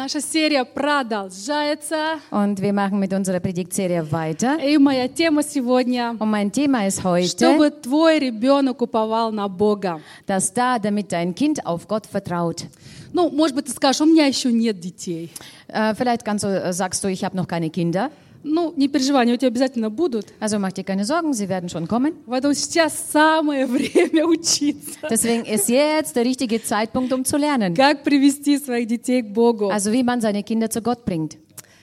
[0.00, 2.20] наша серия продолжается.
[2.30, 4.58] Und wir machen mit unserer Predigtserie weiter.
[4.58, 10.00] И моя тема сегодня Und mein Thema ist heute, чтобы твой ребенок уповал на Бога.
[10.26, 12.66] dass da, damit dein Kind auf Gott vertraut.
[13.12, 15.30] Ну, может быть, ты скажешь, у меня еще нет детей.
[15.68, 18.10] Äh, vielleicht kannst du, äh, sagst du, ich habe noch keine Kinder.
[18.42, 20.26] Ну, не переживай, они у тебя обязательно будут.
[20.40, 22.14] Also mach dir keine Sorgen, sie werden schon kommen.
[22.26, 25.08] Поэтому сейчас самое время учиться.
[25.10, 27.74] Deswegen ist jetzt der richtige Zeitpunkt, um zu lernen.
[27.74, 29.70] Как привести своих детей к Богу.
[29.70, 31.36] Also wie man seine Kinder zu Gott bringt.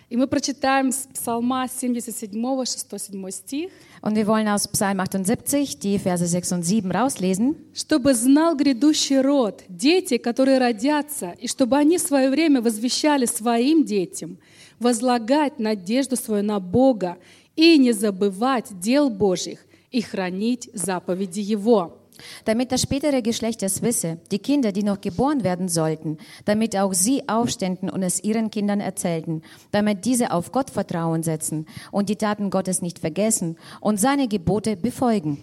[0.09, 3.69] И мы прочитаем с Псалма 77, 6-7 стих.
[4.01, 7.55] Und wir wollen aus Psalm 78 die Verse 6 und 7 rauslesen.
[7.73, 13.83] чтобы знал грядущий род, дети, которые родятся, и чтобы они в свое время возвещали своим
[13.83, 14.37] детям,
[14.78, 17.18] возлагать надежду свою на Бога
[17.56, 21.98] и не забывать дел Божьих и хранить заповеди Его.
[22.44, 26.92] Damit das spätere Geschlecht es wisse, die Kinder, die noch geboren werden sollten, damit auch
[26.92, 29.42] sie aufständen und es ihren Kindern erzählten,
[29.72, 34.76] damit diese auf Gott Vertrauen setzen und die Taten Gottes nicht vergessen und seine Gebote
[34.76, 35.38] befolgen.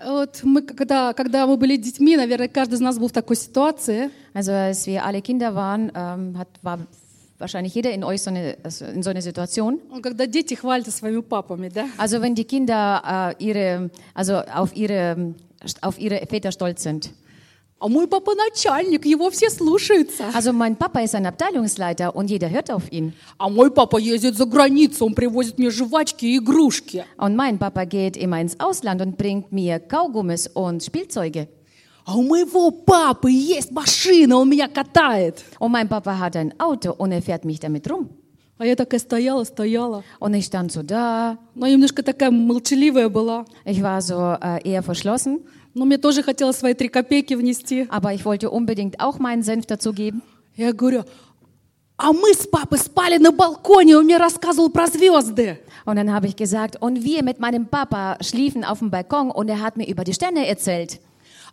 [0.00, 4.10] Вот мы, когда, когда мы были детьми, наверное, каждый из нас был в такой ситуации,
[4.32, 6.78] Also als wir alle Kinder waren, ähm, hat, war
[7.42, 9.80] wahrscheinlich jeder in euch so eine, also in so einer Situation.
[9.90, 11.88] ну, когда дети хвалятся своими папами, да?
[11.96, 15.34] Also wenn die Kinder äh, ihre, also auf ihre,
[15.80, 17.10] auf ihre Väter stolz sind.
[17.80, 20.32] А мой папа начальник, его все слушаются.
[20.34, 23.12] Also mein Papa ist ein Abteilungsleiter und jeder hört auf ihn.
[23.38, 27.04] А мой папа ездит за границу, он привозит мне жвачки и игрушки.
[27.16, 31.46] Und mein Papa geht immer ins Ausland und bringt mir Kaugummis und Spielzeuge.
[32.04, 35.44] А у моего папы есть машина, он меня катает.
[35.58, 38.08] Und mein Papa hat ein Auto und er fährt mich damit rum.
[38.60, 40.02] А я такая стояла, стояла.
[40.18, 41.38] Und ich stand so da.
[41.54, 43.44] Но немножко такая молчаливая была.
[43.64, 45.40] Ich war so äh, eher verschlossen,
[45.74, 47.86] Но мне тоже хотелось свои три копейки внести.
[47.90, 50.22] aber ich wollte unbedingt auch meinen Senf dazugeben.
[50.56, 51.04] Я говорю,
[51.98, 55.58] а мы с папой спали на балконе, он мне рассказывал про звезды.
[55.84, 59.48] Und dann habe ich gesagt, und wir mit meinem Papa schliefen auf dem Balkon und
[59.48, 61.00] er hat mir über die Sterne erzählt.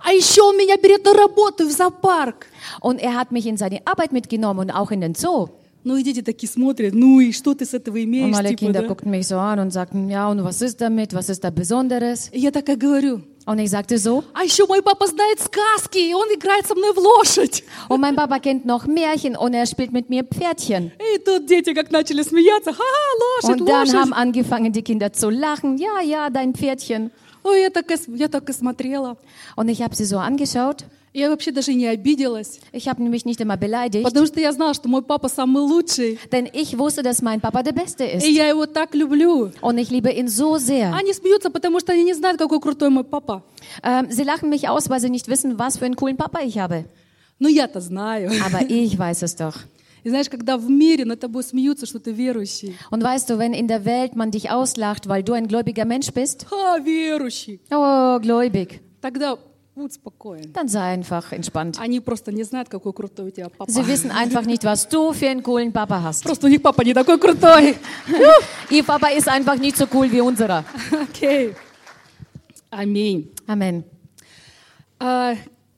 [0.04, 2.48] А еще он меня берет на работу в зоопарк.
[2.82, 5.50] Und er hat mich in seine Arbeit mitgenommen und auch in den Zoo.
[5.84, 8.36] Ну и дети такие смотрят, ну и что ты с этого Und имеешь?
[8.36, 8.88] alle типа, Kinder да?
[8.88, 11.14] guckten mich so an und sagten, ja, und was ist damit?
[11.14, 12.30] Was ist da Besonderes?
[12.32, 16.16] И я такая говорю, Und ich sagte so, а еще мой папа знает сказки, и
[16.16, 17.64] он играет со мной в лошадь.
[17.90, 20.92] und mein Papa kennt noch Märchen und er spielt mit mir Pferdchen.
[21.14, 23.96] И тут дети как начали смеяться, ха-ха, лошадь, Und dann лошадь.
[23.96, 25.78] haben angefangen die Kinder zu lachen.
[25.78, 27.12] Ja, ja, dein Pferdchen.
[27.43, 29.17] Ой, я так, и, я так и смотрела.
[29.57, 30.85] Und ich habe sie so angeschaut.
[31.13, 34.75] Я вообще даже не обиделась, Ich habe mich nicht immer beleidigt, потому что я знала,
[34.75, 38.27] что мой папа самый лучший, denn ich wusste, dass mein Papa der Beste и ist.
[38.29, 39.51] я его так люблю.
[39.61, 40.95] Und ich liebe ihn so sehr.
[40.95, 43.43] Они смеются, потому что они не знают, какой крутой мой папа.
[43.83, 46.59] Ähm, sie lachen mich aus, weil sie nicht wissen, was für einen coolen Papa ich
[46.59, 46.85] habe.
[47.41, 48.31] Но я-то знаю.
[48.47, 49.57] Aber ich weiß es doch.
[50.04, 52.76] И знаешь, когда в мире над тобой смеются, что ты верующий.
[52.92, 56.12] Und weißt du, wenn in der Welt man dich auslacht, weil du ein gläubiger Mensch
[56.14, 57.60] bist, Ха, верующий.
[57.72, 59.38] oh, gläubig, Тогда
[59.76, 60.54] будь спокоен.
[60.54, 61.80] dann sei einfach entspannt.
[61.80, 63.70] Они просто не знают, какой крутой у тебя папа.
[63.70, 66.24] Sie wissen einfach nicht, was du für einen coolen Papa hast.
[66.24, 67.76] Просто у них папа не такой крутой.
[68.70, 70.64] Ihr Papa ist einfach nicht so cool wie unserer.
[71.10, 71.56] Окей.
[72.70, 73.32] Аминь.
[73.48, 73.84] Amen.
[75.00, 75.34] А,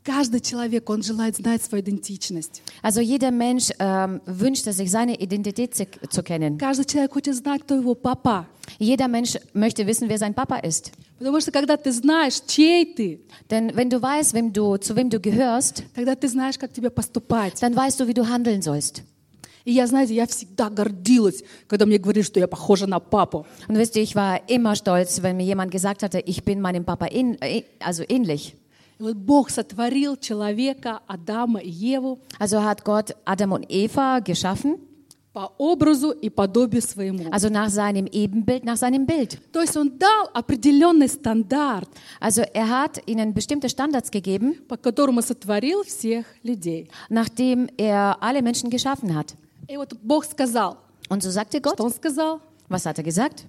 [0.07, 2.61] Каждый человек, он желает знать свою идентичность.
[2.81, 6.57] Also jeder Mensch ähm, wünscht es sich, seine Identität zu, zu kennen.
[6.57, 8.47] Каждый человек хочет знать, кто его папа.
[8.79, 10.93] Jeder Mensch möchte wissen, wer sein Papa ist.
[11.19, 15.09] Потому что когда ты знаешь, чей ты, Denn wenn du weißt, wem du, zu wem
[15.09, 17.61] du gehörst, тогда ты знаешь, как тебе поступать.
[17.61, 19.03] dann weißt du, wie du handeln sollst.
[19.65, 23.45] И я, знаете, я всегда гордилась, когда мне говорили, что я похожа на папу.
[23.67, 26.85] Und wisst ihr, ich war immer stolz, wenn mir jemand gesagt hatte, ich bin meinem
[26.85, 28.55] Papa in, äh, also ähnlich.
[32.38, 34.76] Also hat Gott Adam und Eva geschaffen.
[37.32, 39.40] Also nach seinem Ebenbild, nach seinem Bild.
[42.20, 44.60] Also er hat ihnen bestimmte Standards gegeben,
[47.08, 49.34] nachdem er alle Menschen geschaffen hat.
[51.08, 51.78] Und so sagte Gott,
[52.68, 53.46] was hat er gesagt?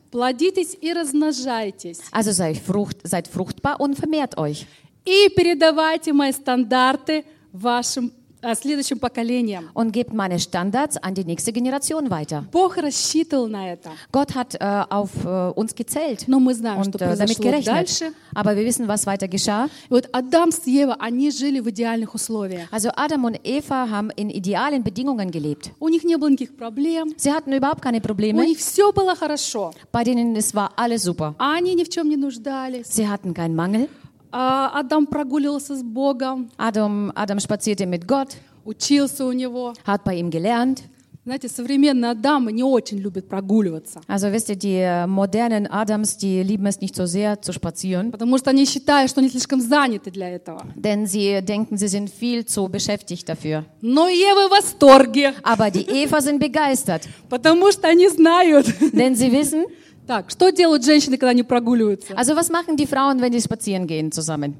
[2.12, 4.66] Also sei frucht, seid fruchtbar und vermehrt euch.
[5.06, 8.12] И передавайте мои стандарты вашим
[8.46, 9.70] а, следующим поколениям.
[9.74, 12.44] Und gebt meine Standards an die nächste Generation weiter.
[12.52, 13.92] Бог рассчитывал на это.
[14.12, 17.68] Gott hat äh, auf äh, uns gezählt Но мы знаем, und что äh, damit gerechnet.
[17.68, 18.12] дальше.
[18.36, 19.68] Aber wir wissen, was weiter geschah.
[19.90, 22.68] И вот Адам с Евой, они жили в идеальных условиях.
[22.74, 25.72] Also Adam und Eva haben in idealen Bedingungen gelebt.
[25.80, 27.14] У них не было никаких проблем.
[27.16, 28.46] Sie hatten überhaupt keine У Probleme.
[28.46, 29.74] них все было хорошо.
[29.94, 31.34] Bei denen es war alles super.
[31.38, 32.88] А они ни в чем не нуждались.
[32.88, 33.88] Sie hatten keinen Mangel.
[34.36, 36.50] А Адам прогуливался с Богом.
[36.58, 38.30] Adam, Adam spazierte mit Gott.
[38.66, 39.74] учился у него.
[39.86, 40.84] hat bei ihm gelernt.
[41.26, 46.44] Знаете, современные Адамы не очень любят прогуливаться, Also wisst ihr, die äh, modernen Adams, die
[46.44, 50.12] lieben es nicht so sehr zu spazieren, потому что они считают, что они слишком заняты
[50.12, 50.66] для этого.
[50.76, 53.64] denn sie denken, sie sind viel zu beschäftigt dafür.
[53.82, 58.66] Но Ева в восторге, Aber die Eva sind begeistert, потому что они знают.
[58.92, 59.64] denn sie wissen,
[60.08, 62.14] Так, что делают женщины, когда они прогуливаются?
[62.14, 64.56] also was machen die Frauen, wenn die spazieren gehen zusammen?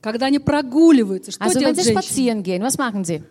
[0.00, 2.02] Когда они прогуливаются, что Also wenn делают sie женщины?
[2.02, 3.22] spazieren gehen, was machen sie?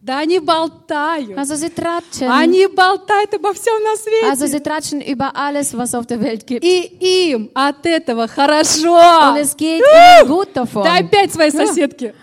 [0.00, 1.36] Да они болтают.
[1.36, 2.28] Also sie tratschen.
[2.30, 4.30] Они болтают обо всем на свете.
[4.30, 6.64] Also sie tratschen über alles, was auf der Welt gibt.
[6.64, 9.34] И им от этого Und хорошо.
[9.36, 10.84] es geht ihnen gut davon.
[10.84, 12.14] Дай пять своей соседке.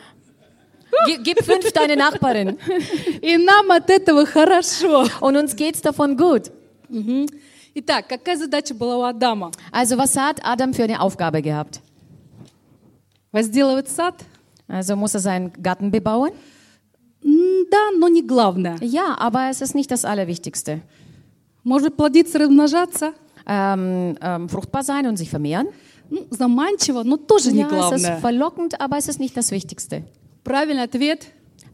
[1.24, 2.58] Gib fünf deine Nachbarin.
[3.22, 5.06] И нам от этого хорошо.
[5.20, 6.52] Und uns geht's davon gut.
[6.94, 7.28] Мгм.
[7.76, 9.52] Итак, какая задача была у Адама?
[9.72, 11.82] Also was hat Adam für eine Aufgabe gehabt?
[13.32, 14.16] Возделывать сад?
[14.68, 16.32] Also muss er seinen Garten bebauen?
[17.24, 18.78] Да, но не главное.
[18.82, 20.82] Ja, aber es ist nicht das Allerwichtigste.
[21.64, 23.14] Может плодиться, размножаться?
[23.48, 25.68] Ähm, ähm, fruchtbar sein und sich vermehren?
[26.10, 28.16] Ну, заманчиво, но тоже не Ja, es главное.
[28.16, 30.04] ist verlockend, aber es ist nicht das Wichtigste.
[30.44, 31.28] Правильный ответ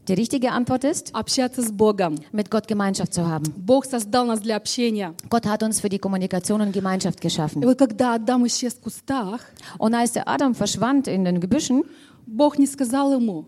[0.09, 2.15] Die richtige Antwort ist, – общаться с Богом.
[2.31, 3.43] mit Gott Gemeinschaft zu haben.
[3.57, 5.13] Бог создал нас для общения.
[5.29, 7.63] Gott hat uns für die Kommunikation und Gemeinschaft И geschaffen.
[7.63, 9.39] вот когда Адам исчез в кустах,
[9.79, 11.83] Und als der Adam verschwand in den Gebüschen,
[12.27, 13.45] Бог не сказал ему,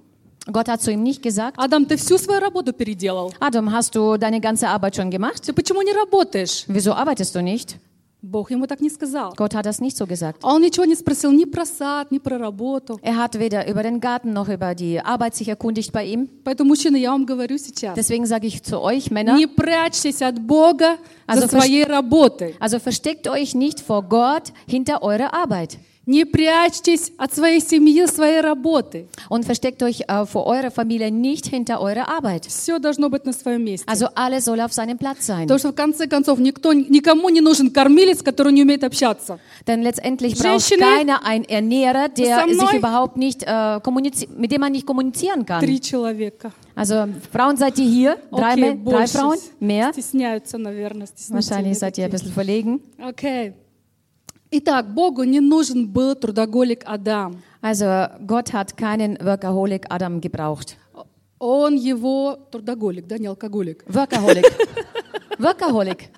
[0.51, 3.33] Gott hat zu ihm nicht gesagt, Адам, ты всю свою работу переделал.
[3.39, 5.43] Adam, hast du deine ganze Arbeit schon gemacht?
[5.45, 6.63] Ты почему не работаешь?
[6.67, 7.77] Wieso arbeitest du nicht?
[8.23, 9.33] Бог ему так не сказал.
[9.37, 10.39] Gott hat das nicht so gesagt.
[10.41, 12.99] А он ничего не спросил ни про сад, ни про работу.
[13.03, 16.27] Er hat weder über den Garten noch über die Arbeit sich erkundigt bei ihm.
[16.43, 20.39] Поэтому, мужчины, я вам говорю сейчас, Deswegen sage ich zu euch Männer, не прячьтесь от
[20.39, 20.97] Бога
[21.27, 22.55] Also за своей работой.
[22.59, 25.77] also versteckt euch nicht vor Gott hinter eurer Arbeit.
[26.09, 29.07] Не прячьтесь от своей семьи, своей работы.
[29.29, 32.45] Und versteckt euch äh, vor eurer Familie nicht hinter eurer Arbeit.
[32.45, 33.85] Все должно быть на своем месте.
[33.91, 35.47] Also alles soll auf seinem Platz sein.
[35.47, 39.39] Потому что в конце концов никто, никому не нужен кормилец, который не умеет общаться.
[39.67, 42.67] Denn letztendlich braucht Женщины, keiner einen Ernährer, der со мной?
[42.67, 45.59] sich überhaupt nicht äh, kommunizi- mit dem man nicht kommunizieren kann.
[45.59, 46.53] Три человека.
[46.73, 48.17] Also Frauen seid ihr hier?
[48.31, 49.17] Drei, Окей, Mä- drei больше.
[49.17, 49.37] Frauen?
[49.59, 49.91] Mehr?
[49.91, 51.07] Стесняются, наверное.
[51.07, 52.29] стеснительные Wahrscheinlich seid ihr ein такие.
[52.29, 52.79] bisschen verlegen.
[52.97, 53.53] Окей.
[54.51, 57.43] Итак, Богу не нужен был трудоголик Адам.
[57.61, 60.77] Also Gott hat keinen Workaholic Adam gebraucht.
[61.39, 63.83] Он его трудоголик, да, не алкоголик.
[63.87, 64.45] Workaholic.
[65.37, 66.09] Workaholic.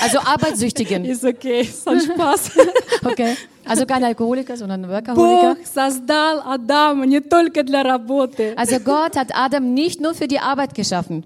[0.00, 1.04] Also Arbeitssüchtigen.
[1.04, 2.52] Ist okay, сан Spaß.
[3.04, 3.36] Okay.
[3.64, 5.54] Also kein Alkoholiker, sondern Workaholiker.
[5.54, 8.54] Бог создал Адама не только для работы.
[8.56, 11.24] Also Gott hat Adam nicht nur für die Arbeit geschaffen.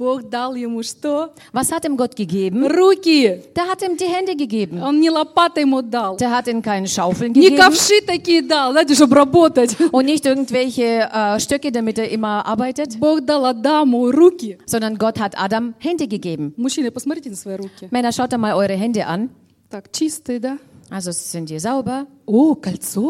[0.00, 1.32] Бог дал ему что?
[1.52, 2.66] Was hat ihm Gott gegeben?
[2.66, 3.42] Руки.
[3.54, 4.82] Der hat ihm die Hände gegeben.
[4.82, 6.16] Он не лопатой ему дал.
[6.16, 9.76] Der hat ihm keine Schaufeln Не gegeben ковши такие дал, знаете, чтобы работать.
[9.92, 14.58] und nicht irgendwelche äh, Stöcke, damit er immer arbeitet, Бог дал Адаму руки.
[14.66, 16.52] sondern Gott hat Adam Hände gegeben.
[16.56, 17.88] Мужчины, посмотрите на свои руки.
[17.90, 19.30] Männer, schaut mal eure Hände an.
[19.70, 20.58] Так, чистые, да?
[20.90, 22.06] Also sind die sauber.
[22.26, 23.02] О, кольцо.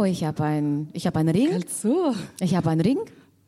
[0.00, 1.50] Oh, ich habe ein, ich habe einen Ring.
[1.50, 2.14] Кольцо.
[2.40, 2.98] Ich habe einen Ring.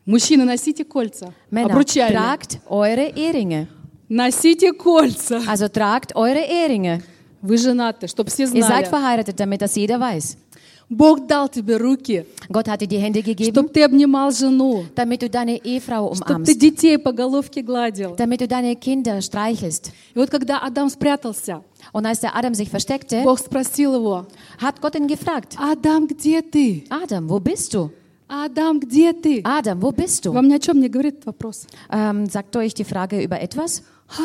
[0.05, 1.33] Мужчины, носите кольца.
[1.51, 2.11] Männer, Обручальные.
[2.13, 3.67] tragt eure Eheringe.
[4.09, 5.41] Носите кольца.
[5.47, 7.01] Also tragt eure Eheringe.
[7.41, 8.89] Вы женаты, чтобы все Ihr seid знали.
[8.89, 10.37] verheiratet, damit das jeder weiß.
[10.89, 15.21] Бог дал тебе руки, Gott hat dir die Hände gegeben, чтобы ты обнимал жену, damit
[15.21, 18.15] du deine Ehefrau чтобы ты umarmst, детей по головке гладил.
[18.15, 19.91] damit du deine Kinder streichelst.
[20.13, 24.27] И вот когда Адам спрятался, Und als der Adam sich versteckte, Бог спросил его,
[24.59, 26.83] hat Gott ihn gefragt, Адам, где ты?
[26.89, 27.89] Adam, wo bist du?
[28.32, 29.40] Адам, где ты?
[29.44, 30.32] Adam, wo bist du?
[30.32, 31.66] Вам ни о чем не говорит этот вопрос.
[31.90, 33.82] Ähm, sagt euch die Frage über etwas?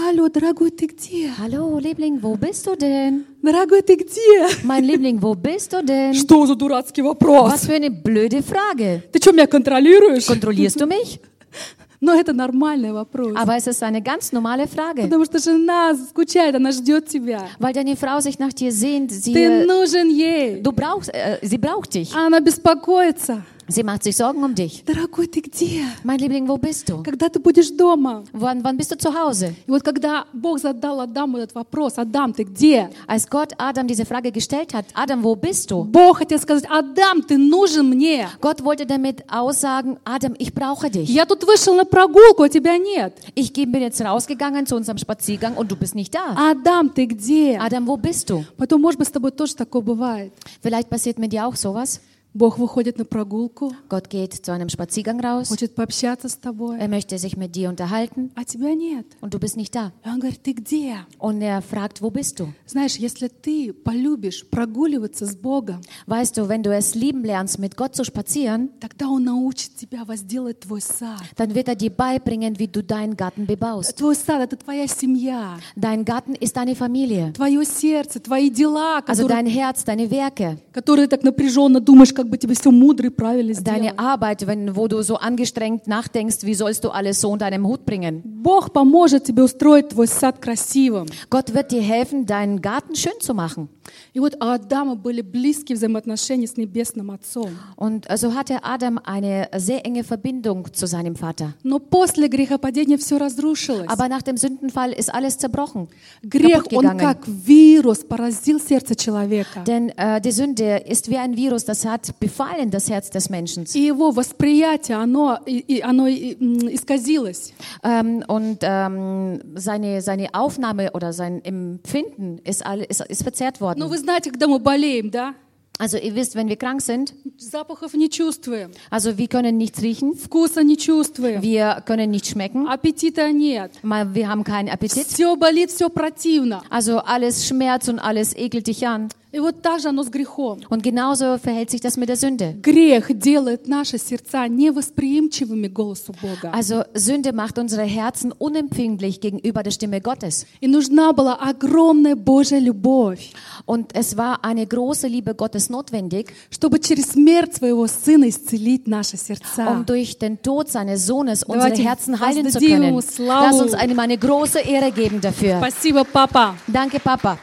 [0.09, 1.29] Алло, дорогой, ты где?
[1.37, 3.25] Hallo, Liebling, wo bist du denn?
[3.41, 4.63] Дорогой, ты где?
[4.63, 6.13] Mein Liebling, wo bist du denn?
[6.13, 7.65] Что за дурацкий Was вопрос?
[7.65, 9.03] für eine blöde Frage.
[9.11, 10.25] Ты что, меня контролируешь?
[10.25, 11.19] Kontrollierst du mich?
[11.99, 13.33] Но это нормальный вопрос.
[13.37, 15.03] Aber es ist eine ganz normale Frage.
[15.03, 17.47] Потому что жена скучает, она ждет тебя.
[17.59, 19.11] Weil deine Frau sich nach dir sehnt.
[19.11, 20.61] Sie, Ты нужен ей.
[20.61, 22.13] du brauchst, äh, sie braucht dich.
[22.13, 23.43] Она беспокоится.
[23.70, 24.82] Sie macht sich Sorgen um dich.
[24.86, 25.84] Дорогой, ты где?
[26.02, 27.02] Mein Liebling, wo bist du?
[27.02, 28.24] Когда ты будешь дома?
[28.32, 29.54] Wann, wann bist du zu Hause?
[29.66, 32.88] И вот когда Бог задал Адаму этот вопрос, Адам, ты где?
[33.06, 35.84] Als Gott Adam diese Frage gestellt hat, Adam, wo bist du?
[35.84, 38.28] Бог хотел сказать, Адам, ты нужен мне.
[38.40, 41.10] Gott wollte damit aussagen, Adam, ich brauche dich.
[41.10, 43.12] Я тут вышел на прогулку, а тебя нет.
[43.34, 46.34] Ich bin jetzt rausgegangen zu unserem Spaziergang und du bist nicht da.
[46.52, 47.58] Адам, ты где?
[47.58, 48.46] Adam, wo bist du?
[48.56, 50.32] Потом, может быть, с тобой тоже такое бывает.
[50.62, 52.00] Vielleicht passiert mit dir auch sowas.
[52.34, 55.48] Бог выходит на прогулку, Gott geht zu einem Spaziergang raus.
[55.48, 59.06] хочет пообщаться с тобой, Er möchte sich mit dir unterhalten а тебя нет.
[59.20, 59.92] und du bist nicht da.
[60.04, 60.98] И он говорит, ты где?
[61.18, 62.52] Und er fragt, wo bist du?
[62.66, 67.76] Знаешь, если ты полюбишь прогуливаться с Богом, Weißt du, wenn du es lieben lernst, mit
[67.76, 71.20] Gott zu spazieren, тогда Он научит тебя возделать твой сад.
[71.36, 73.96] dann wird er dir beibringen, wie du deinen Garten bebaust.
[73.96, 77.32] Твой сад— это твоя семья, Dein Garten ist deine Familie.
[77.32, 82.29] твое сердце, твои дела, Also которые, dein Herz, deine Werke, которые так напряженно думаешь, как
[82.29, 83.81] бы тебе все мудро и правильно сделать.
[83.81, 87.65] deine Arbeit, wenn, wo du so angestrengt nachdenkst, wie sollst du alles so unter einem
[87.67, 88.21] Hut bringen.
[88.23, 91.07] Bог поможет тебе устроить твой сад красивым.
[91.29, 93.69] Gott wird dir helfen, deinen Garten schön zu machen.
[94.13, 97.51] И вот у Адама были близкие взаимоотношения с Небесным Отцом.
[97.75, 101.53] Und so hatte Adam eine sehr enge Verbindung zu seinem Vater.
[101.63, 103.87] Но после грехопадения все разрушилось.
[103.87, 105.87] Aber nach dem Sündenfall ist alles zerbrochen.
[106.23, 106.99] Грех, kaputt он gegangen.
[106.99, 109.61] как вирус поразил сердце человека.
[109.65, 113.65] Denn äh, die Sünde ist wie ein Virus, das hat befallen das Herz des Menschen.
[113.73, 117.53] И его восприятие, оно, и- и оно и- м, исказилось.
[117.83, 123.79] Ähm, und ähm, seine, seine Aufnahme oder sein Empfinden ist, alle, ist, ist verzerrt worden.
[123.79, 125.33] Ну, вы знаете, когда мы болеем, да?
[125.79, 130.13] Also ihr wisst, wenn wir krank sind, Запахов не чувствуем, also wir können nichts riechen,
[130.13, 133.71] вкуса не чувствуем, wir können nicht schmecken, аппетита нет.
[133.81, 135.07] mal- wir haben keinen Appetit.
[135.07, 136.61] Все болит, все противно.
[136.69, 139.09] Also alles schmerzt und alles ekelt dich an.
[139.31, 140.59] И вот так же оно с грехом.
[140.69, 142.53] Und genauso verhält sich das mit der Sünde.
[142.61, 146.51] Грех делает наши сердца невосприимчивыми к голосу Бога.
[146.53, 150.45] Also Sünde macht unsere Herzen unempfindlich gegenüber der Stimme Gottes.
[150.61, 153.31] И нужна была огромная Божья любовь,
[153.65, 159.17] Und es war eine große Liebe Gottes notwendig, чтобы через смерть своего Сына исцелить наши
[159.17, 159.67] сердца.
[159.67, 162.89] um durch den Tod seines Sohnes unsere Давайте Herzen heilen zu воздадим können.
[162.89, 163.45] ему славу.
[163.47, 165.57] Lass uns einem eine große Ehre geben dafür.
[165.57, 166.55] Спасибо, папа.
[166.67, 167.39] Danke, Papa.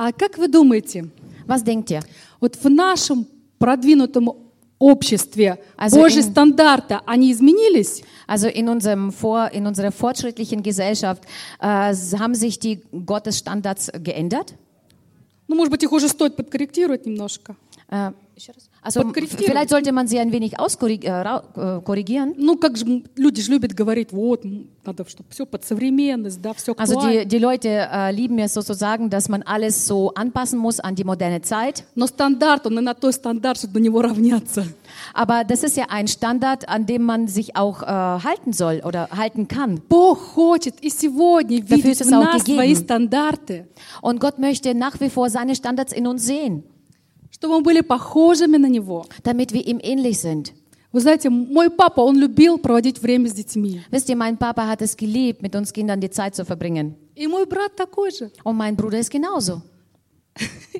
[0.00, 1.08] А как вы думаете,
[1.48, 2.02] Was denkt ihr?
[2.40, 3.26] вот в нашем
[3.58, 4.30] продвинутом
[4.78, 8.04] обществе Also Божьи in- стандарты, они изменились?
[8.28, 11.24] Also in, unserem Vor, in unserer fortschrittlichen Gesellschaft
[11.58, 11.66] äh,
[12.16, 14.54] haben sich die Gottesstandards geändert.
[15.48, 17.56] Ну, может быть, их уже стоит подкорректировать немножко.
[17.90, 18.12] Äh,
[18.87, 19.45] also Подкорректировать.
[19.49, 22.33] vielleicht sollte man sie ein wenig auskorrigieren.
[22.37, 26.41] Ну, как же м, люди же любят говорить, вот, м, надо, чтобы все под современность,
[26.41, 27.21] да, все Also актуально.
[27.23, 31.03] die, die Leute äh, lieben es sozusagen, dass man alles so anpassen muss an die
[31.05, 31.85] moderne Zeit.
[31.95, 34.65] Но стандарт, он и на той стандарт, чтобы на него равняться.
[35.13, 39.09] Aber das ist ja ein Standard, an dem man sich auch äh, halten soll oder
[39.11, 39.81] halten kann.
[39.87, 42.57] Бог хочет и сегодня Dafür видеть ist в es auch нас gegeben.
[42.57, 43.67] свои стандарты,
[44.01, 46.63] Und Gott möchte nach wie vor seine Standards in uns sehen,
[47.38, 49.06] Чтобы мы были похожими на Него.
[49.22, 50.52] damit wir ihm ähnlich sind.
[50.90, 53.82] Вы знаете, мой папа, он любил проводить время с детьми.
[53.90, 56.94] Wisst ihr, mein Papa hat es geliebt, mit uns Kindern die Zeit zu verbringen.
[57.14, 58.30] И мой брат такой же.
[58.44, 59.60] Und mein Bruder ist genauso.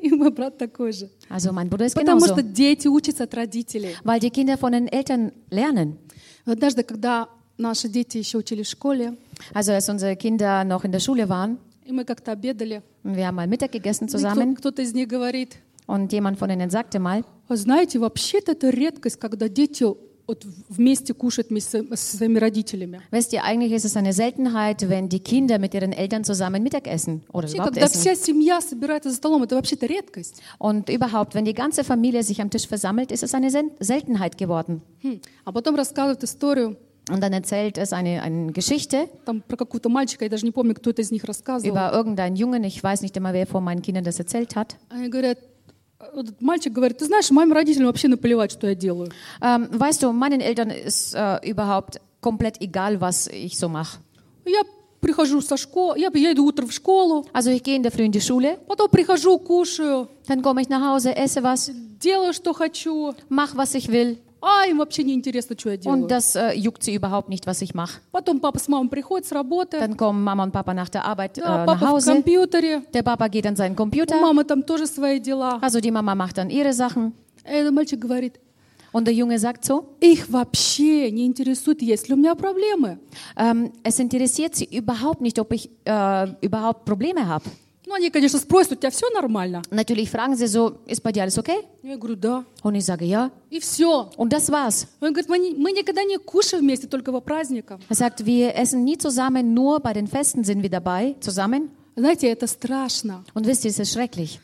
[0.01, 1.11] И мой брат такой же.
[1.29, 2.33] Also mein Bruder ist Потому genauso.
[2.35, 3.97] что дети учатся от родителей.
[4.05, 5.99] Weil die Kinder von den Eltern lernen.
[6.47, 9.17] Однажды, когда наши дети еще учили в школе,
[9.53, 13.35] Also als unsere Kinder noch in der Schule waren, и мы как-то обедали, wir haben
[13.37, 15.57] mal Mittag gegessen zusammen кто-то из них говорит,
[15.88, 19.84] und jemand von ihnen sagte mal, «А знаете, вообще-то это редкость, когда дети
[20.26, 23.02] вот вместе кушают вместе со со своими родителями.
[23.12, 26.88] wisst ihr, eigentlich ist es eine Seltenheit, wenn die Kinder mit ihren Eltern zusammen Mittag
[26.88, 28.00] essen oder Вообще, überhaupt когда essen.
[28.00, 30.42] вся семья собирается за столом, это вообще-то редкость.
[30.60, 34.38] Und überhaupt, wenn die ganze Familie sich am Tisch versammelt, ist es eine Sel- Seltenheit
[34.38, 34.82] geworden.
[35.04, 35.20] Хм.
[35.44, 36.78] А потом рассказывают историю
[37.10, 40.74] Und dann erzählt es eine, eine Geschichte там про какого-то мальчика, я даже не помню,
[40.74, 41.70] кто это из них рассказывал.
[41.70, 44.78] über irgendeinen Jungen, ich weiß nicht immer, wer von meinen Kindern das erzählt hat.
[44.88, 45.57] Они говорят, вот этот
[46.40, 49.12] мальчик говорит, ты знаешь, моим родителям вообще наплевать, что я делаю.
[49.42, 54.00] Ähm, weißt du, meinen Eltern ist äh, überhaupt komplett egal, was ich so mache.
[54.46, 54.64] Я
[55.00, 58.04] прихожу со школы, я, я иду утром в школу, Also ich gehe in der Früh
[58.04, 62.54] in die Schule, потом прихожу, кушаю, dann komme ich nach Hause, esse was, делаю, что
[62.54, 64.18] хочу, mach, was ich will.
[64.42, 66.04] а им вообще не интересно, что я делаю.
[66.04, 68.00] Und das äh, juckt sie überhaupt nicht, was ich mache.
[68.12, 71.38] Потом папа с мамой приходят с работы, Dann kommen Mama und Papa nach der Arbeit
[71.38, 72.14] äh, да, nach папа в Hause.
[72.14, 74.20] компьютере, Der Papa geht an seinen у Computer.
[74.20, 75.60] мамы там тоже свои дела.
[75.62, 77.14] Also die Mama macht dann ihre Sachen.
[77.46, 78.40] И этот мальчик говорит,
[78.92, 83.00] Und der Junge sagt so, их вообще не интересует, есть ли у меня проблемы.
[83.38, 87.44] ähm, es interessiert sie überhaupt nicht, ob ich äh, überhaupt Probleme habe.
[87.88, 89.62] Ну, они, конечно, спросят, у тебя все нормально?
[89.70, 91.66] Natürlich fragen sie so, ist bei dir alles okay?
[91.84, 92.46] Я говорю, да.
[92.64, 93.30] Und ich sage ja.
[93.50, 94.10] И все.
[94.16, 94.88] Und das war's.
[95.02, 97.82] Он говорит, мы, не- мы никогда не кушаем вместе, только по праздникам.
[97.90, 101.72] Er sagt, wir essen nie zusammen, nur bei den Festen sind wir dabei, zusammen.
[101.98, 103.26] Знаете, это страшно.
[103.34, 104.40] Und wisst ihr, es ist schrecklich.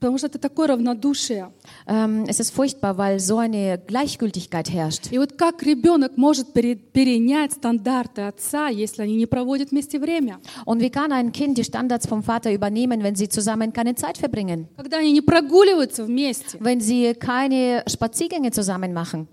[0.00, 1.52] Потому что это такое равнодушие.
[1.86, 5.10] Ähm, es ist furchtbar, weil so eine Gleichgültigkeit herrscht.
[5.10, 10.38] И вот как ребенок может пере- перенять стандарты отца, если они не проводят вместе время?
[10.66, 14.18] Und wie kann ein Kind die Standards vom Vater übernehmen, wenn sie zusammen keine Zeit
[14.18, 14.68] verbringen?
[14.76, 16.58] Когда они не прогуливаются вместе?
[16.58, 19.26] Wenn sie keine Spaziergänge zusammen machen?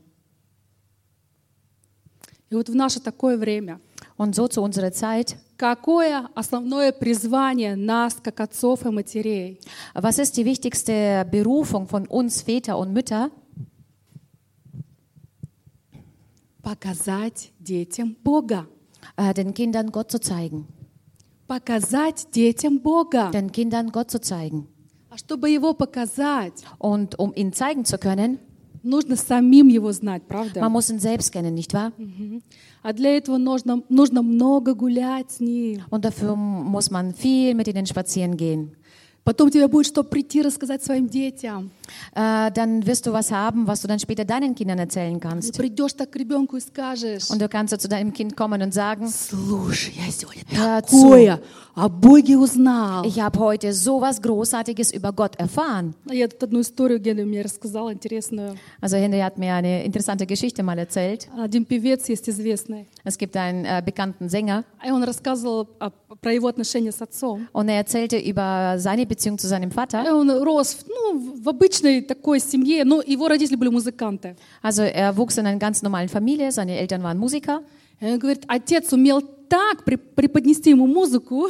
[2.50, 3.80] И вот в наше такое время,
[4.17, 5.37] Und so zu unserer Zeit.
[5.61, 9.61] какое основное призвание нас, как отцов и матерей?
[9.95, 13.31] Was ist die wichtigste Berufung von uns Väter und Mütter?
[16.63, 18.67] Показать детям Бога.
[19.17, 20.67] Äh, den Kindern Gott zu zeigen.
[21.47, 23.31] Показать детям Бога.
[23.31, 24.67] Den Kindern Gott zu zeigen.
[25.11, 28.39] А чтобы его показать, Und um ihn zeigen zu können,
[28.85, 30.61] нужно самим его знать, правда?
[30.61, 31.93] man muss ihn selbst kennen, nicht wahr?
[31.99, 32.43] Мгм.
[32.83, 35.83] А для этого нужно, нужно много гулять с ним.
[35.91, 38.73] Und dafür muss man viel mit ihnen spazieren gehen.
[39.25, 41.71] Потом тебе будет что прийти рассказать своим детям.
[42.15, 45.57] Äh, dann wirst du was haben, was du dann später deinen Kindern erzählen Ты kannst.
[45.59, 48.73] придешь так к ребенку и скажешь, Und du kannst so zu deinem Kind kommen und
[48.73, 51.41] sagen, слушай, я сегодня Hör такое
[51.75, 53.05] о Боге узнал.
[53.05, 55.95] ich habe heute so was Großartiges über Gott erfahren.
[56.11, 58.57] Я тут одну историю Генри мне рассказал, интересную.
[58.81, 61.29] Also Henry hat mir eine interessante Geschichte mal erzählt.
[61.37, 62.87] Один певец есть известный.
[63.05, 65.91] Es gibt einen äh, bekannten Sänger И он рассказывал о-
[66.21, 67.49] про его отношения с отцом.
[67.53, 70.13] und er erzählte über seine Beziehung zu seinem И Vater.
[70.13, 74.37] он рос ну, в обычной такой семье, но его родители были музыканты.
[74.63, 77.63] Also er wuchs in einer ganz normalen Familie, seine Eltern waren Musiker
[78.01, 81.49] И он говорит, отец умел так при- преподнести ему музыку.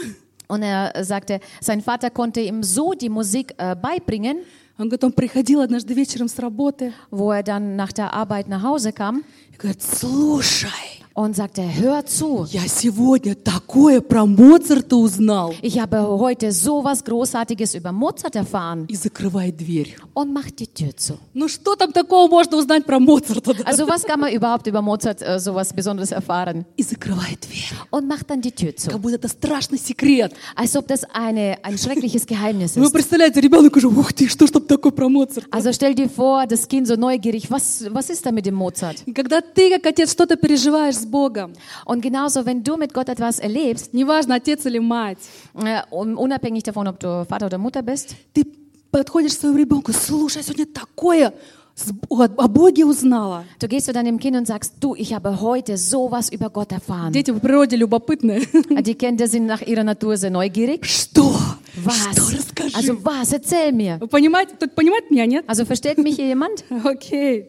[0.49, 4.39] und er sagte, sein Vater konnte ihm so die Musik äh, beibringen,
[4.79, 8.63] Он говорит, он приходил однажды вечером с работы wo er dann nach der Arbeit nach
[8.63, 10.71] Hause kam и говорит, слушай,
[11.18, 15.54] Und sagte, hör zu, я сегодня такое про Моцарта узнал.
[15.62, 19.96] ich habe heute so was Großartiges über Mozart erfahren И закрывает дверь.
[20.14, 21.18] und macht die Tür zu.
[21.34, 23.54] Ну что там такого можно узнать про Моцарта?
[23.54, 23.64] да?
[23.64, 26.66] Also was kann man überhaupt über Mozart äh, sowas Besonderes erfahren?
[26.76, 27.72] И закрывает дверь.
[27.92, 28.90] Und macht dann die Tür zu.
[28.90, 30.34] Как будто это страшный секрет.
[30.58, 32.92] Als ob das eine, ein schreckliches Geheimnis Вы ist.
[32.92, 35.48] представляете, ребенок уже, ух ты, что ж там такое про Моцарта?
[35.50, 38.98] Also stell dir vor, das Kind so neugierig, was, was ist da mit dem Mozart?
[39.16, 41.53] Когда ты, как отец, что-то переживаешь с Богом,
[41.87, 45.19] Und genauso, wenn du mit Gott etwas erlebst, неважно, отец или мать,
[45.55, 48.45] äh, un- unabhängig davon, ob du Vater oder Mutter bist, ты
[48.91, 51.33] подходишь к своему ребенку, слушай, я сегодня такое
[51.77, 53.45] с- о о Боге узнала.
[53.61, 57.13] du gehst zu deinem Kind und sagst, du, ich habe heute sowas über Gott erfahren.
[57.13, 58.41] Дети по природе любопытные.
[58.83, 60.85] Die Kinder sind nach ihrer Natur sehr neugierig.
[60.85, 61.33] Что?
[61.77, 61.95] Was?
[62.13, 62.37] Что?
[62.37, 62.77] Расскажи.
[62.77, 63.33] Also was?
[63.33, 63.99] Erzähl mir.
[63.99, 64.55] Вы понимаете?
[64.57, 65.45] Кто-то понимает меня, нет?
[65.49, 66.65] Also versteht mich hier jemand?
[66.85, 67.49] Окей.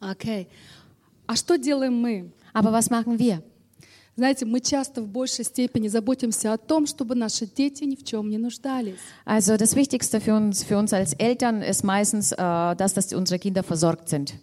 [0.00, 0.48] Окей.
[1.26, 2.30] А что делаем мы?
[2.53, 3.41] Aber was machen wir?
[4.17, 8.29] Знаете, мы часто в большей степени заботимся о том, чтобы наши дети ни в чем
[8.29, 8.99] не нуждались.
[9.25, 12.35] Also das Wichtigste für uns, für uns als Eltern ist meistens, äh,
[12.75, 14.33] dass, dass unsere Kinder versorgt sind.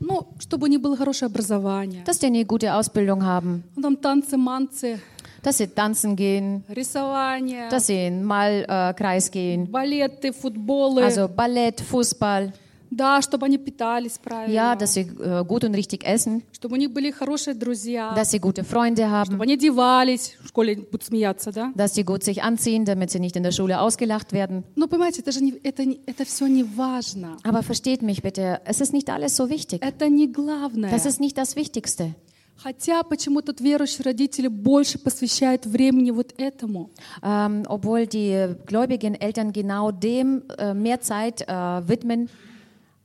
[0.00, 2.02] Ну, чтобы у них было хорошее образование.
[2.04, 4.98] Dass die eine gute Ausbildung haben, Ну, там танцы, манцы,
[5.42, 9.66] dass sie tanzen gehen, рисование, dass sie in Malkreis gehen.
[9.70, 11.02] балеты, футболы.
[11.04, 12.52] Also Ballett, Fußball.
[12.95, 14.53] Да, чтобы они питались правильно.
[14.53, 18.13] Ja, dass sie äh, gut und richtig essen, Чтобы у них были хорошие друзья.
[18.13, 20.37] dass sie gute Freunde haben, Чтобы они одевались.
[20.43, 21.71] В школе будут смеяться, да?
[21.73, 24.63] dass sie gut sich anziehen, damit sie nicht in der Schule ausgelacht werden.
[24.75, 27.37] Но понимаете, это же не, это, не- это все не важно.
[27.43, 29.81] Aber versteht mich bitte, es ist nicht alles so wichtig.
[29.81, 30.91] Это не главное.
[30.91, 32.13] Das ist nicht das Wichtigste.
[32.57, 36.91] Хотя почему-то верующие родители больше посвящают времени вот этому.
[37.23, 41.47] Ähm, obwohl die gläubigen Eltern genau dem äh, mehr Zeit äh,
[41.87, 42.29] widmen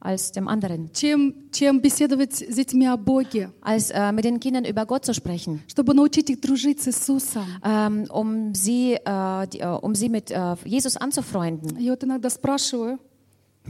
[0.02, 0.90] als dem anderen.
[0.92, 5.12] чем, чем беседовать с детьми о Боге, Als äh, mit den Kindern über Gott zu
[5.12, 7.44] sprechen, чтобы научить их дружить с Иисусом.
[7.64, 11.76] ähm, um, sie, äh, die, äh, um sie mit äh, Jesus anzufreunden.
[11.78, 12.98] Я вот иногда спрашиваю,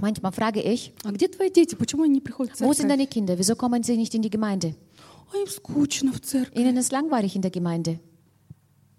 [0.00, 1.74] Manchmal frage ich, а где твои дети?
[1.74, 2.88] Почему они не приходят в wo sind церковь?
[2.88, 3.36] deine Kinder?
[3.38, 4.74] Wieso kommen sie nicht in die Gemeinde?
[5.32, 6.56] А им скучно в церкви.
[6.60, 7.98] Ihnen ist langweilig in der Gemeinde.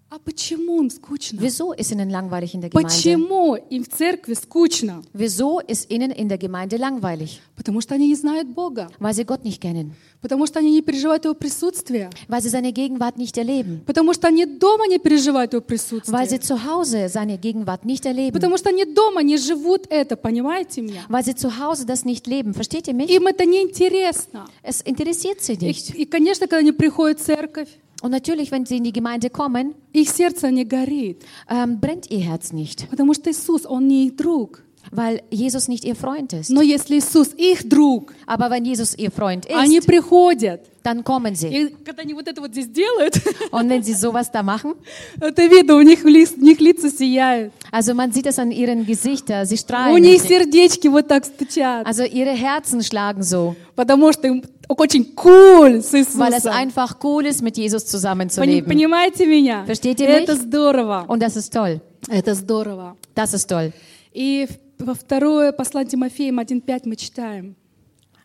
[0.07, 1.39] А почему им скучно?
[1.41, 2.87] Wieso ist ihnen langweilig in der Gemeinde?
[2.89, 5.03] Почему им в церкви скучно?
[5.13, 7.41] Wieso ist ihnen in der Gemeinde langweilig?
[7.55, 8.89] Потому что они не знают Бога.
[8.99, 12.11] Weil sie Gott nicht kennen, Потому что они не переживают Его присутствие.
[12.27, 16.27] weil sie seine Gegenwart nicht erleben, Потому что они дома не переживают Его weil присутствие.
[16.29, 20.81] sie zu Hause seine Gegenwart nicht erleben, Потому что они дома не живут это, понимаете
[20.81, 21.01] меня?
[21.09, 22.53] weil sie zu Hause das nicht leben.
[22.53, 23.09] Versteht ihr mich?
[23.09, 24.45] Им это не интересно.
[24.61, 25.95] Es interessiert sie И, nicht.
[25.95, 27.69] и, конечно, когда они приходят в церковь,
[28.02, 31.24] Und natürlich, wenn sie in die Gemeinde kommen, их сердце не горит.
[31.50, 34.62] ähm, brennt ihr Herz nicht, Потому что Иисус, Он не их друг.
[34.91, 36.49] Weil Jesus nicht ihr Freund ist.
[36.49, 40.61] Но если Иисус их друг, Aber wenn Jesus ihr Freund они ist, приходят.
[40.83, 41.47] dann kommen sie.
[41.49, 43.15] И когда они вот это вот здесь делают,
[43.51, 44.75] Und wenn sie sowas da machen,
[45.19, 47.51] это видно, у них, у них лица сияют.
[47.71, 50.01] also man sieht es an ihren Gesichtern, sie У strahlen.
[50.01, 51.85] них сердечки вот так стучат.
[51.87, 56.51] Also ihre Herzen schlagen so, Потому что им очень cool с weil es Иисусом.
[56.53, 58.67] einfach cool ist, mit Jesus zusammenzuleben.
[58.69, 59.65] Понимаете меня?
[59.65, 60.41] Versteht ihr Это mich?
[60.43, 61.05] здорово.
[61.07, 61.81] Und das ist toll.
[62.09, 62.95] Это здорово.
[63.15, 63.73] Das ist toll.
[64.13, 67.55] И в- во второе послание Тимофеям 1.5 мы читаем.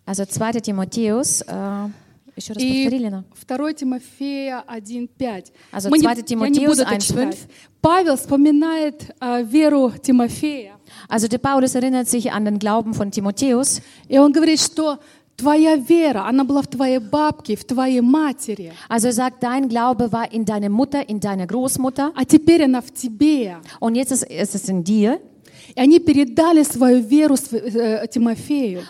[0.06, 0.60] Also 2.
[0.60, 1.90] Timotheus, äh,
[2.36, 3.24] еще раз И повтори, Лена.
[3.46, 5.52] 2 Тимофея 1.5.
[5.72, 6.10] Also Мы не- 2
[6.44, 7.00] я не это 1.5.
[7.00, 7.38] читать.
[7.80, 10.74] Павел вспоминает а, веру Тимофея.
[11.08, 14.98] Also der Paulus erinnert sich an den Glauben von Timotheus И он говорит, что
[15.36, 18.72] твоя вера, она была в твоей бабке, в твоей матери.
[18.88, 22.80] Also er sagt, dein Glaube war in deiner Mutter, in deiner Großmutter А теперь она
[22.82, 23.56] в тебе.
[23.80, 25.20] und jetzt ist, ist es in dir.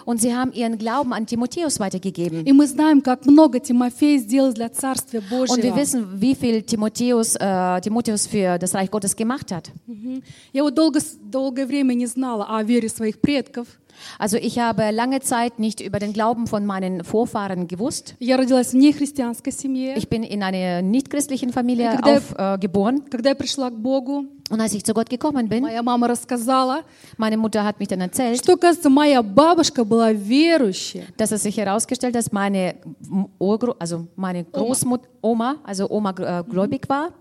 [0.05, 2.45] Und sie haben ihren Glauben an Timotheus weitergegeben.
[5.57, 9.73] Und wir wissen, wie viel Timotheus, äh, Timotheus für das Reich Gottes gemacht hat.
[14.19, 18.15] Also ich habe lange Zeit nicht über den Glauben von meinen Vorfahren gewusst.
[19.97, 21.91] Ich bin in einer nicht christlichen Familie
[22.39, 23.03] aufgeboren.
[23.07, 23.11] Äh,
[24.50, 24.50] geboren.
[24.50, 26.84] Когда я пришла к Богу, Und als ich zu Gott gekommen bin, моя мама рассказала,
[27.18, 31.06] meine Mutter hat mich dann erzählt, что, кажется, моя бабушка была верующая.
[31.18, 32.76] dass es sich herausgestellt hat, dass meine,
[33.40, 37.12] Urgro also meine Großmutter, Oma, also Oma äh, gläubig war.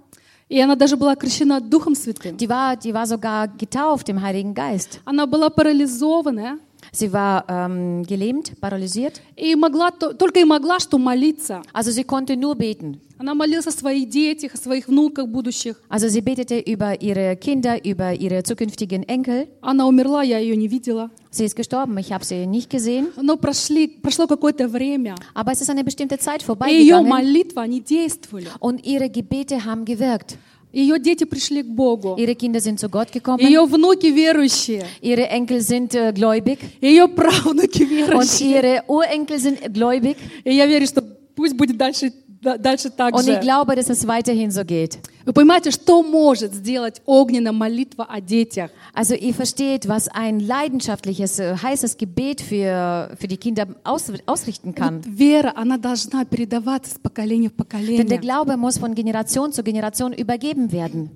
[0.51, 2.37] И она даже была крещена Духом Святым.
[2.37, 5.01] Die war, die war sogar getauft im Heiligen Geist.
[5.07, 6.59] Она была парализованная
[6.93, 9.21] Sie war ähm, gelähmt, paralysiert.
[9.37, 11.63] и могла, то- только и могла что молиться.
[11.73, 13.01] Also sie konnte nur beten.
[13.19, 15.81] Она молилась о своих детях, о своих внуках будущих.
[15.89, 19.49] Also sie betete über ihre Kinder, über ihre zukünftigen Enkel.
[19.61, 21.11] Она умерла, я ее не видела.
[21.31, 23.09] Sie ist gestorben, ich habe sie nicht gesehen.
[23.21, 27.61] Но прошли, прошло какое-то время, Aber es ist eine bestimmte Zeit и ее vorbeigegangen молитвы,
[27.63, 28.47] они действовали.
[28.61, 30.37] und ihre Gebete haben gewirkt.
[30.72, 32.16] Ее дети пришли к Богу.
[32.18, 33.40] Ihre Kinder sind zu Gott gekommen.
[33.42, 34.86] Ее внуки верующие.
[35.02, 38.52] Ihre Enkel sind äh, gläubig Ее правнуки und верующие.
[38.52, 40.16] ihre Urenkel sind gläubig.
[40.44, 41.02] И я верю, что
[41.36, 43.41] пусть будет дальше, да- дальше так Und ich же.
[43.41, 44.99] glaube, dass es weiterhin so geht.
[45.25, 48.71] Вы понимаете, что может сделать огненная молитва о детях?
[48.93, 54.75] Also ihr versteht, was ein leidenschaftliches, äh, heißes Gebet für, für die Kinder aus, ausrichten
[54.75, 54.97] kann.
[54.97, 58.19] Вот вера, она должна передаваться с поколения в Denn der поколение.
[58.19, 61.11] Glaube muss von Generation zu Generation übergeben werden.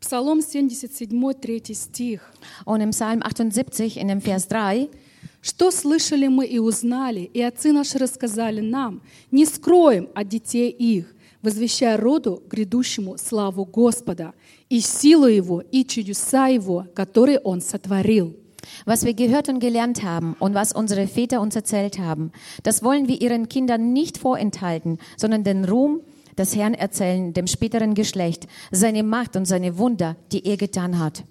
[0.00, 2.20] Псалом 77, 3 стих.
[2.66, 4.88] Und im Psalm 78, in dem Vers 3,
[5.40, 11.14] Что слышали мы и узнали, и отцы наши рассказали нам, не скроем от детей их,
[11.40, 14.32] возвещая роду грядущему славу Господа,
[14.68, 18.34] и силу Его, и чудеса Его, которые Он сотворил.
[18.84, 22.32] was wir gehört und gelernt haben und was unsere Väter uns erzählt haben,
[22.62, 26.00] das wollen wir ihren Kindern nicht vorenthalten, sondern den Ruhm
[26.36, 31.24] des Herrn erzählen, dem späteren Geschlecht, seine Macht und seine Wunder, die er getan hat.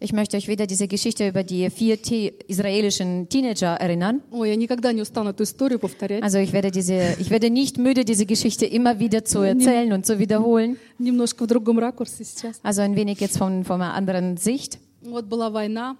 [0.00, 4.20] Ich möchte euch wieder diese Geschichte über die vier Te israelischen Teenager erinnern.
[4.32, 6.22] Ой, я никогда не устану эту историю повторять.
[6.22, 10.04] Also ich werde diese, ich werde nicht müde, diese Geschichte immer wieder zu erzählen und
[10.04, 10.76] zu wiederholen.
[10.98, 12.60] Немножко в другом ракурсе сейчас.
[12.62, 14.78] Also ein wenig jetzt von, von einer anderen Sicht.
[15.02, 15.96] Вот была война,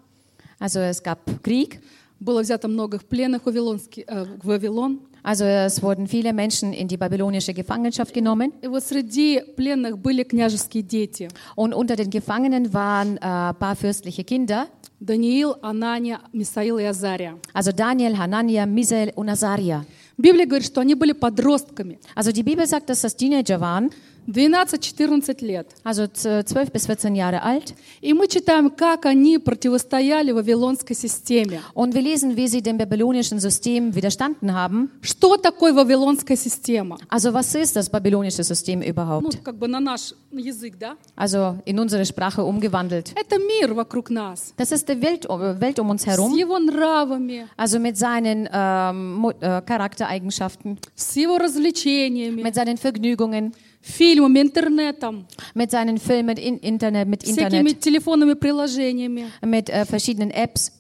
[0.59, 1.81] Also es gab Krieg.
[2.21, 5.01] было взято много пленных в, Вавилонский, э, в Вавилон.
[5.23, 8.53] Also es wurden viele Menschen in die babylonische Gefangenschaft genommen.
[8.61, 11.29] И вот среди пленных были княжеские дети.
[11.55, 14.67] Und unter den Gefangenen waren äh, ein paar fürstliche Kinder.
[14.99, 17.39] Даниил, Анания, Мисаил и Азария.
[17.53, 19.85] Also Daniel, Hanania, Misael und Azaria.
[20.17, 21.99] Библия говорит, что они были подростками.
[22.15, 23.91] Also die Bibel sagt, dass das Teenager waren.
[24.28, 25.68] 12-14 лет.
[25.84, 27.74] Also z- 12 bis 14 Jahre alt.
[28.02, 31.62] И мы читаем, как они противостояли вавилонской системе.
[31.74, 34.90] Und wir lesen, wie sie dem babylonischen System widerstanden haben.
[35.02, 36.98] Что такое вавилонская система?
[37.10, 39.38] Also was ist das babylonische System Ну, überhaupt?
[39.44, 40.96] как бы на наш язык, да?
[41.16, 43.14] Also in unsere Sprache umgewandelt.
[43.16, 44.54] Это мир вокруг нас.
[44.58, 46.34] Das ist die Welt, Welt um uns С herum.
[46.36, 53.54] его нравами, Also mit seinen ähm, äh, Charaktereigenschaften, с его развлечениями, mit seinen Vergnügungen,
[53.88, 59.32] фильмами, интернетом, mit seinen Filmen, in Internet, mit всякими Internet, телефонными приложениями.
[59.42, 60.72] mit äh, verschiedenen Apps.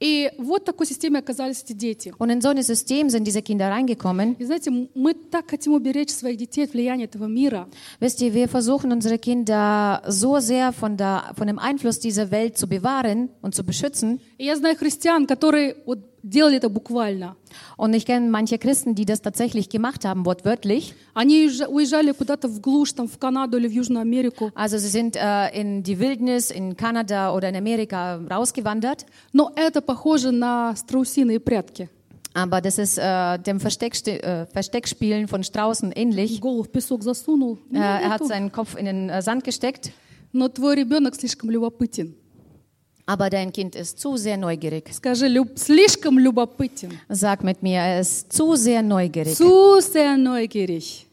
[0.00, 2.14] И вот в такой системе оказались эти дети.
[2.18, 4.34] Und in so ein System sind diese Kinder reingekommen.
[4.38, 7.68] И знаете, мы так хотим уберечь своих детей от влияния этого мира.
[8.00, 12.56] Wisst ihr, wir versuchen unsere Kinder so sehr von, der, von dem Einfluss dieser Welt
[12.56, 14.20] zu bewahren und zu beschützen.
[14.38, 17.35] И я знаю христиан, которые вот делали это буквально.
[17.77, 20.93] Und ich kenne manche Christen, die das tatsächlich gemacht haben, wortwörtlich.
[21.13, 24.51] Они уезжа- уезжали куда-то в глушь, там, в Канаду или в Южную Америку.
[24.55, 29.05] Also sie sind äh, in die Wildnis in Kanada oder in Amerika rausgewandert.
[29.33, 31.89] Но это похоже на страусиные прятки.
[32.33, 36.41] Aber das ist äh, dem Versteckste äh, Versteckspielen von Straußen ähnlich.
[36.41, 37.59] Голову в песок засунул.
[37.71, 38.25] Äh, er hat Нету.
[38.27, 39.91] seinen Kopf in den äh, Sand gesteckt.
[40.33, 42.15] Но твой ребенок слишком любопытен.
[43.09, 44.91] Aber dein Kind ist zu sehr neugierig.
[44.91, 46.91] Скажи, люб- слишком любопытен.
[47.07, 49.35] Sag mit mir, er ist zu sehr neugierig.
[49.35, 51.05] Zu sehr neugierig.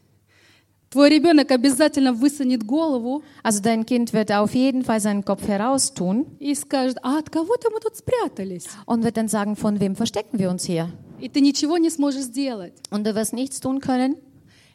[0.89, 6.25] Твой ребенок обязательно высунет голову Also dein Kind wird auf jeden Fall seinen Kopf heraustun
[6.39, 8.65] и скажет, а от кого-то мы тут спрятались.
[8.85, 10.89] und wird dann sagen, von wem verstecken wir uns hier?
[11.19, 12.73] И ты ничего не сможешь сделать.
[12.91, 14.17] Und du wirst nichts tun können.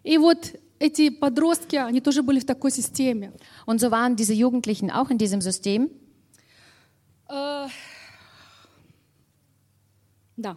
[0.05, 3.33] И вот эти подростки, они тоже были в такой системе.
[3.67, 5.88] Und so waren diese Jugendlichen auch in diesem System.
[7.34, 7.67] Э,
[10.38, 10.56] Да.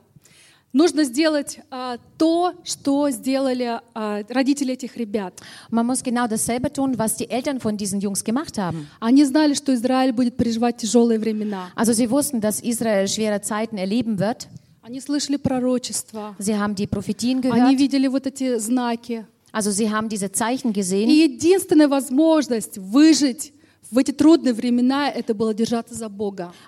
[0.72, 5.40] Нужно сделать а, то, что сделали а, родители этих ребят.
[5.70, 8.86] Man muss genau dasselbe tun, was die Eltern von diesen Jungs gemacht haben.
[9.00, 11.70] Они знали, что Израиль будет переживать тяжелые времена.
[11.76, 14.48] Also sie wussten, dass Israel schwere Zeiten erleben wird.
[14.82, 16.34] Они слышали пророчества.
[16.38, 17.78] Sie haben die Prophetien Они gehört.
[17.78, 19.24] видели вот эти знаки.
[19.52, 21.08] Also sie haben diese Zeichen И gesehen.
[21.08, 23.54] единственная возможность выжить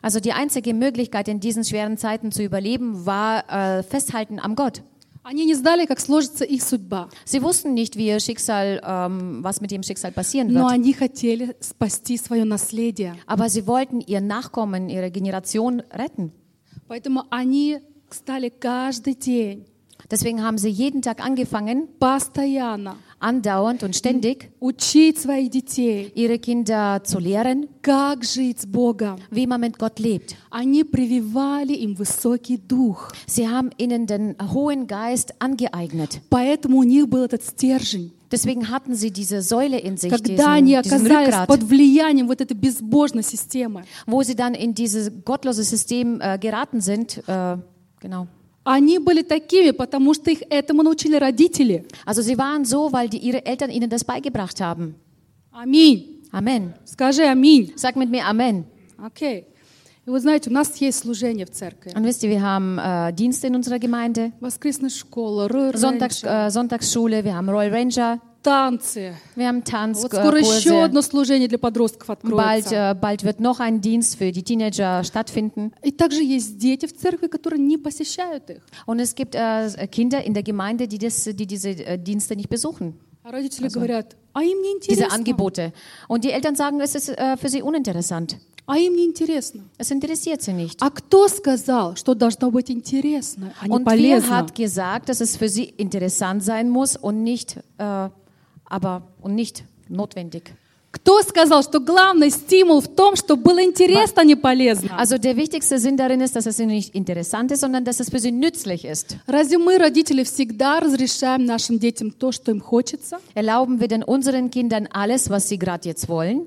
[0.03, 4.83] Also die einzige Möglichkeit in diesen schweren Zeiten zu überleben war äh, festhalten am Gott.
[7.27, 10.65] Sie wussten nicht, wie ihr Schicksal, ähm, was mit ihrem Schicksal passieren wird.
[13.27, 16.33] Aber sie wollten ihr Nachkommen, ihre Generation retten.
[20.11, 21.89] Deswegen haben sie jeden Tag angefangen,
[23.20, 29.18] andauernd und ständig учить своих детей, ihre Kinder zu lehren, как жить с Богом.
[29.32, 30.36] wie man mit Gott lebt.
[30.50, 33.14] Они прививали им высокий дух.
[33.28, 36.22] Sie haben ihnen den hohen Geist angeeignet.
[36.30, 38.12] Поэтому у них был этот стержень.
[38.32, 42.28] Deswegen hatten sie diese Säule in sich, Когда они diesen, diesen оказались Rückgrat, под влиянием
[42.28, 47.22] вот этой безбожной системы, wo sie dann in dieses gottlose System äh, geraten sind.
[47.28, 47.58] Äh,
[48.00, 48.28] genau.
[48.69, 51.87] Они были такими, потому что их этому научили родители.
[52.05, 54.95] Also sie waren so, weil die, ihre Eltern ihnen das beigebracht haben.
[55.51, 56.23] Аминь.
[56.31, 56.75] Amen.
[56.85, 57.73] Скажи аминь.
[57.77, 58.67] Sag mit mir Amen.
[58.99, 59.47] Окей.
[60.05, 61.93] И вы знаете, у нас есть служение в церкви.
[61.95, 67.25] Und wisst ihr, wir haben äh, Dienste in unserer Gemeinde, Воскресная школа, Sonntags, äh, Sonntagsschule,
[67.25, 69.15] wir haben Royal Ranger, танцы.
[69.37, 70.85] wir haben Tanz, Вот äh, скоро еще Kurse.
[70.85, 72.75] одно служение для подростков Bald, откроется.
[72.75, 75.73] äh, bald wird noch ein Dienst für die Teenager stattfinden.
[75.83, 78.63] И также есть дети в церкви, которые не посещают их.
[78.87, 82.49] Und es gibt äh, Kinder in der Gemeinde, die, das, die diese äh, Dienste nicht
[82.49, 85.15] besuchen, А родители говорят, а им не diese интересно.
[85.15, 85.73] Angebote.
[86.09, 88.37] Und die Eltern sagen, es ist äh, für sie uninteressant.
[88.71, 89.63] А им не интересно.
[89.79, 90.77] Es interessiert sie nicht.
[90.81, 94.31] А кто сказал, что должно быть интересно, а не Und wer полезно?
[94.37, 98.09] hat gesagt, dass es für sie interessant sein muss und nicht, äh,
[98.68, 100.54] aber, und nicht notwendig?
[100.92, 104.92] Кто сказал, что главный стимул в том, что было интересно, а не полезно?
[104.96, 108.20] Also der wichtigste Sinn darin ist, dass es nicht interessant ist, sondern dass es für
[108.20, 109.18] sie nützlich ist.
[109.26, 113.18] Разве мы, родители, всегда разрешаем нашим детям то, что им хочется?
[113.34, 116.46] Erlauben wir denn unseren Kindern alles, was sie gerade jetzt wollen?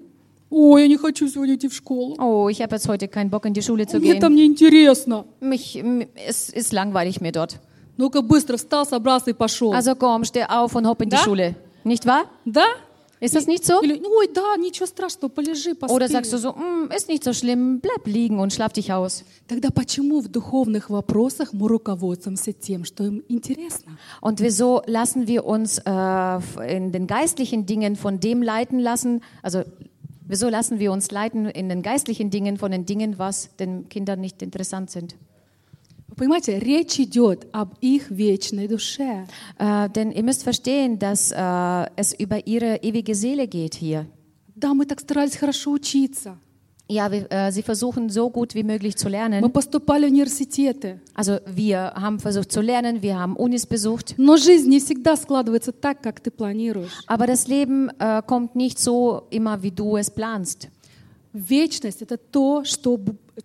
[0.49, 2.15] Ой, я не хочу сегодня идти в школу.
[2.21, 4.21] Oh, ich habe jetzt heute keinen Bock in die Schule zu Мне gehen.
[4.21, 5.25] там неинтересно.
[5.41, 7.59] Mich, m- es ist langweilig mir dort.
[7.97, 9.73] Ну-ка быстро встал, собрался и пошел.
[9.73, 11.23] Also komm, steh auf und hopp in die Da?
[11.25, 11.57] Schule.
[11.85, 12.25] Nicht wahr?
[12.45, 12.65] Да?
[13.19, 13.81] Ist das nicht so?
[13.81, 15.95] Или, ой, да, ничего страшного, полежи, поспи.
[15.95, 19.25] Oder sagst du so, "Mm, ist nicht so schlimm, bleib liegen und schlaf dich aus.
[19.49, 23.97] Тогда почему в духовных вопросах мы руководствуемся тем, что им интересно?
[24.21, 29.23] Und wieso lassen wir uns äh, in den geistlichen Dingen von dem leiten lassen?
[29.43, 29.63] Also
[30.27, 34.21] wieso lassen wir uns leiten in den geistlichen Dingen von den Dingen, was den Kindern
[34.21, 35.17] nicht interessant sind?
[36.16, 39.28] Понимаете, речь идет об их вечной душе.
[39.58, 44.08] Äh, denn ihr müsst verstehen, dass äh, es über ihre ewige Seele geht hier.
[44.56, 46.38] Да, мы так старались хорошо учиться.
[46.88, 49.50] Ja, wir, äh, sie versuchen so gut wie möglich zu Мы lernen.
[49.52, 51.00] поступали в университеты.
[51.14, 54.16] Also wir haben versucht zu lernen, wir haben Unis besucht.
[54.18, 56.92] Но жизнь не всегда складывается так, как ты планируешь.
[57.08, 60.68] Aber das Leben äh, kommt nicht so immer, wie du es planst.
[61.34, 63.00] Вечность— это то, что,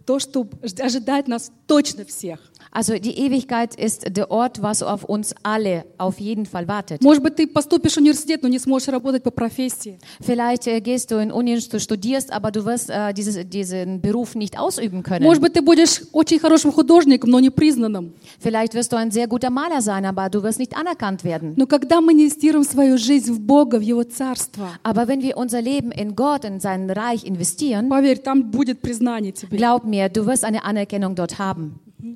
[0.05, 0.48] то, что
[0.81, 2.40] ожидает нас точно всех.
[2.74, 7.04] Also die Ewigkeit ist der Ort, was auf uns alle auf jeden Fall wartet.
[7.04, 10.00] Может быть, ты поступишь в университет, но не сможешь работать по профессии.
[10.21, 14.36] Vielleicht äh, gehst du in Uni, du studierst, aber du wirst äh, dieses, diesen Beruf
[14.36, 15.26] nicht ausüben können.
[15.26, 18.13] Может быть, ты будешь очень хорошим художником, но не признанным.
[18.39, 21.56] Vielleicht wirst du ein sehr guter Maler sein, aber du wirst nicht anerkannt werden.
[21.58, 25.62] Но когда мы инвестируем свою жизнь в Бога, в Его Царство, Aber wenn wir unser
[25.62, 29.58] Leben in Gott, in sein Reich investieren, поверь, там будет признание тебе.
[29.58, 31.82] glaub mir, du wirst eine Anerkennung dort haben.
[32.02, 32.15] Э,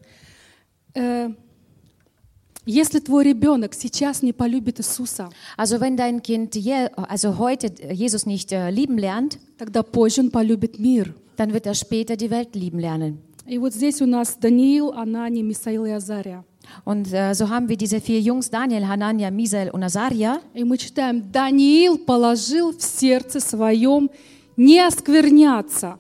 [2.67, 8.27] Если твой ребенок сейчас не полюбит Иисуса, Also wenn dein Kind je, also heute Jesus
[8.27, 11.15] nicht äh, lieben lernt, тогда позже он полюбит мир.
[11.37, 13.19] dann wird er später die Welt lieben lernen.
[13.47, 16.45] И вот здесь у нас Даниил, Анани, Мисаил и Азария.
[16.85, 20.41] Und äh, so haben wir diese vier Jungs, Daniel, Hanania, Misael und Azaria.
[20.55, 24.11] И мы читаем, Даниил положил в сердце своем
[24.57, 25.99] не оскверняться.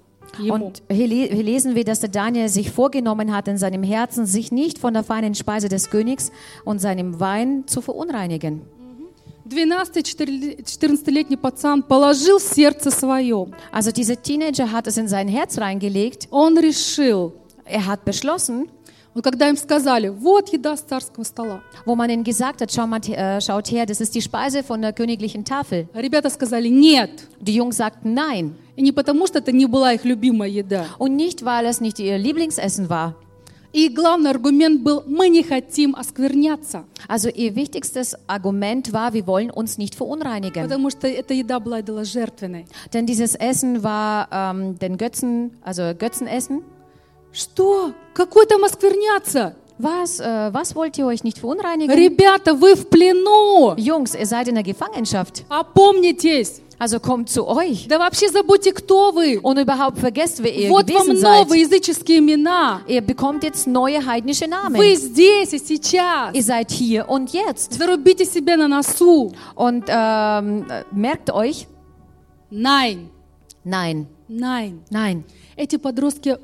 [0.49, 4.25] Und hier, le- hier lesen wir, dass der Daniel sich vorgenommen hat, in seinem Herzen
[4.25, 6.31] sich nicht von der feinen Speise des Königs
[6.65, 8.61] und seinem Wein zu verunreinigen.
[9.47, 13.51] 12-14-летний пацан положил в сердце своем.
[13.71, 16.27] Also dieser Teenager hat es in sein Herz reingelegt.
[16.31, 17.33] Он решил,
[17.65, 18.67] Er hat beschlossen,
[19.13, 21.61] вот когда им сказали, вот еда с царского стола.
[21.85, 24.81] wo man ihnen gesagt hat, schau mal, äh, schaut her, das ist die Speise von
[24.81, 25.87] der königlichen Tafel.
[25.93, 27.11] Ребята сказали нет.
[27.39, 28.55] Die Jungs sagten nein.
[28.75, 30.85] И не потому, что это не была их любимая еда.
[30.97, 33.15] Und nicht, weil es nicht ihr Lieblingsessen war.
[33.71, 39.49] И главный аргумент был, мы не хотим оскверняться, Also ihr wichtigstes Argument war, wir wollen
[39.51, 40.63] uns nicht verunreinigen.
[40.63, 42.65] потому что эта еда была идоложертвенной.
[42.93, 46.61] Denn dieses Essen war ähm, den Götzen, also Götzenessen.
[47.32, 47.92] Что?
[48.14, 49.54] Какой там оскверняться?
[49.78, 51.90] Was, äh, was wollt ihr euch nicht verunreinigen?
[51.96, 53.74] Ребята, вы в плену!
[53.78, 55.44] Jungs, ihr seid in der Gefangenschaft.
[55.48, 56.60] Опомнитесь!
[56.78, 57.86] Also kommt zu euch.
[57.88, 59.38] Да вообще забудьте, кто вы!
[59.40, 61.46] Und überhaupt vergesst, wer ihr Вот вам gewesen seid.
[61.46, 62.80] новые языческие имена!
[62.88, 64.76] Ihr bekommt jetzt neue heidnische Namen.
[64.76, 66.34] Вы здесь и сейчас!
[66.34, 67.72] Ihr seid hier und jetzt.
[67.74, 69.32] Зарубите себе на носу!
[69.54, 71.66] Und ähm, äh, merkt euch,
[72.50, 73.08] Найн!
[73.64, 74.82] nein, Найн!
[74.90, 75.24] nein.
[75.56, 76.38] Эти подростки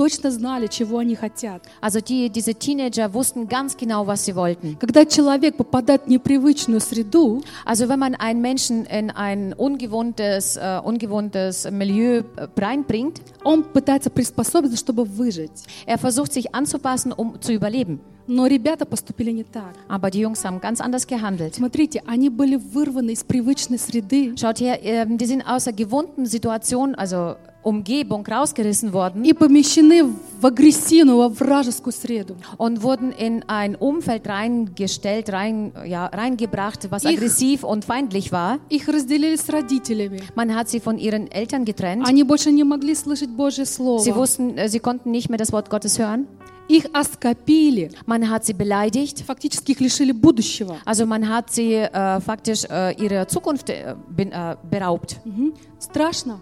[0.00, 1.62] точно знали, чего они хотят.
[1.82, 4.78] Also die, diese Teenager wussten ganz genau, was sie wollten.
[4.78, 10.80] Когда человек попадает в непривычную среду, Also wenn man einen Menschen in ein ungewohntes, äh,
[10.82, 15.50] ungewohntes Milieu äh, reinbringt, он пытается приспособиться, чтобы выжить.
[15.84, 18.00] er versucht sich anzupassen, um zu überleben.
[18.26, 19.74] Но ребята поступили не так.
[19.88, 21.56] Aber die Jungs haben ganz anders gehandelt.
[21.56, 26.24] Смотрите, они были вырваны из привычной среды Schaut her, ähm, die sind aus der gewohnten
[26.24, 30.03] Situation, also Umgebung, rausgerissen worden и помещены
[30.39, 32.35] в агрессивную, во вражескую среду.
[32.59, 38.59] und wurden in ein Umfeld reingestellt, rein, ja, reingebracht, was Ich- aggressiv und feindlich war.
[38.69, 40.21] Их разделили с родителями.
[40.35, 42.07] Man hat sie von ihren Eltern getrennt.
[42.07, 44.15] Они больше не могли слышать Божье Sie Слово.
[44.15, 46.27] wussten, äh, sie konnten nicht mehr das Wort Gottes hören.
[46.67, 47.89] Их оскопили.
[48.05, 49.23] Man hat sie beleidigt.
[49.25, 50.77] Фактически их лишили будущего.
[50.85, 55.19] Also man hat sie äh, faktisch äh, ihrer Zukunft äh, bin, äh, beraubt.
[55.25, 55.53] Мгм.
[55.79, 56.41] Страшно?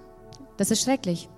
[0.58, 1.30] Das ist schrecklich.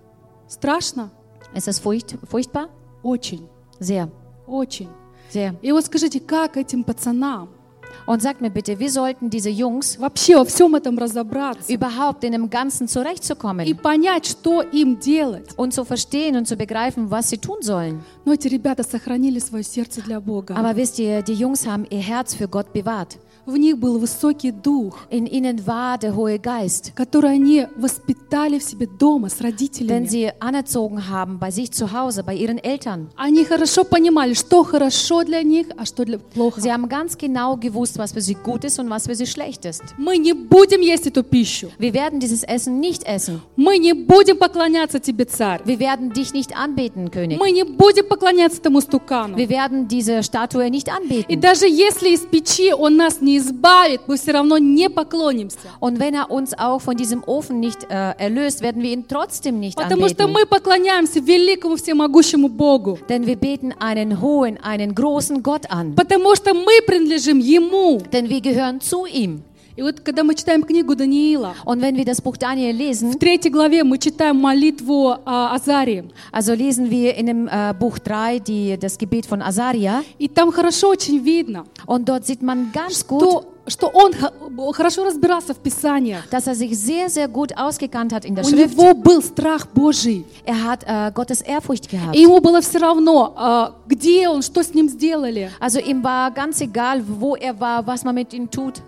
[0.49, 1.11] Страшно?
[1.53, 2.69] Ist das furcht, furchtbar?
[3.03, 3.47] Очень.
[3.79, 4.09] Sehr,
[4.47, 4.89] Очень.
[5.29, 5.55] sehr.
[5.61, 7.49] И вот скажите, как этим пацанам
[8.07, 12.33] Und sagt mir bitte, wie sollten diese Jungs вообще во всем этом разобраться überhaupt in
[12.33, 15.53] dem Ganzen и zurechtzukommen понять, что им делать?
[15.57, 18.03] und zu verstehen und zu begreifen, was sie tun sollen?
[18.25, 20.55] Но эти ребята сохранили свое сердце для Бога.
[20.55, 23.17] Aber wisst ihr, die Jungs haben ihr Herz für Gott bewahrt.
[23.46, 28.62] В них был высокий дух, In ihnen war der Hohe Geist, который они воспитали в
[28.62, 30.06] себе дома с den родителями.
[30.06, 33.08] sie anerzogen haben bei sich zu Hause, bei ihren Eltern.
[33.16, 36.60] Они хорошо понимали, что хорошо для них, а что для плохо.
[36.60, 39.64] Sie haben ganz genau gewusst, was für sie gut ist und was für sie schlecht
[39.64, 39.82] ist.
[39.98, 41.70] Мы не будем есть эту пищу.
[41.78, 43.40] Wir werden dieses Essen nicht essen.
[43.56, 45.62] Мы не будем поклоняться тебе, царь.
[45.64, 47.38] Wir werden dich nicht anbeten, König.
[47.38, 49.36] Мы не будем поклоняться этому стукану.
[49.36, 51.40] Wir werden diese Statue nicht И anbeten.
[51.40, 55.58] даже если из печи он нас не избавит, мы все равно не поклонимся.
[55.80, 59.58] Und wenn er uns auch von diesem Ofen nicht äh, erlöst, werden wir ihn trotzdem
[59.60, 60.32] nicht Потому что anbeten.
[60.32, 62.98] мы поклоняемся великому всемогущему Богу.
[63.08, 65.94] Denn wir beten einen hohen, einen großen Gott an.
[65.94, 67.98] Потому что мы принадлежим Ему.
[68.12, 69.42] Denn wir gehören zu ihm.
[69.76, 73.18] И вот когда мы читаем книгу Даниила, Und wenn wir das Buch Daniel lesen, в
[73.18, 76.04] третьей главе мы читаем молитву а, Азарии.
[76.32, 80.02] also lesen wir in dem äh, Buch 3 die, das Gebet von Asaria.
[80.18, 84.12] И там хорошо очень видно, Und dort sieht man ganz gut, что, что он
[84.72, 86.28] хорошо разбирался в Писаниях.
[86.30, 88.76] dass er sich sehr, sehr gut ausgekannt hat in der У Schrift.
[88.76, 90.24] него был страх Божий.
[90.44, 92.14] Er hat äh, Gottes Ehrfurcht gehabt.
[92.16, 95.50] И ему было все равно, а, где он, что с ним сделали.
[95.60, 98.82] Also ihm war ganz egal, wo er war, was man mit ihm tut.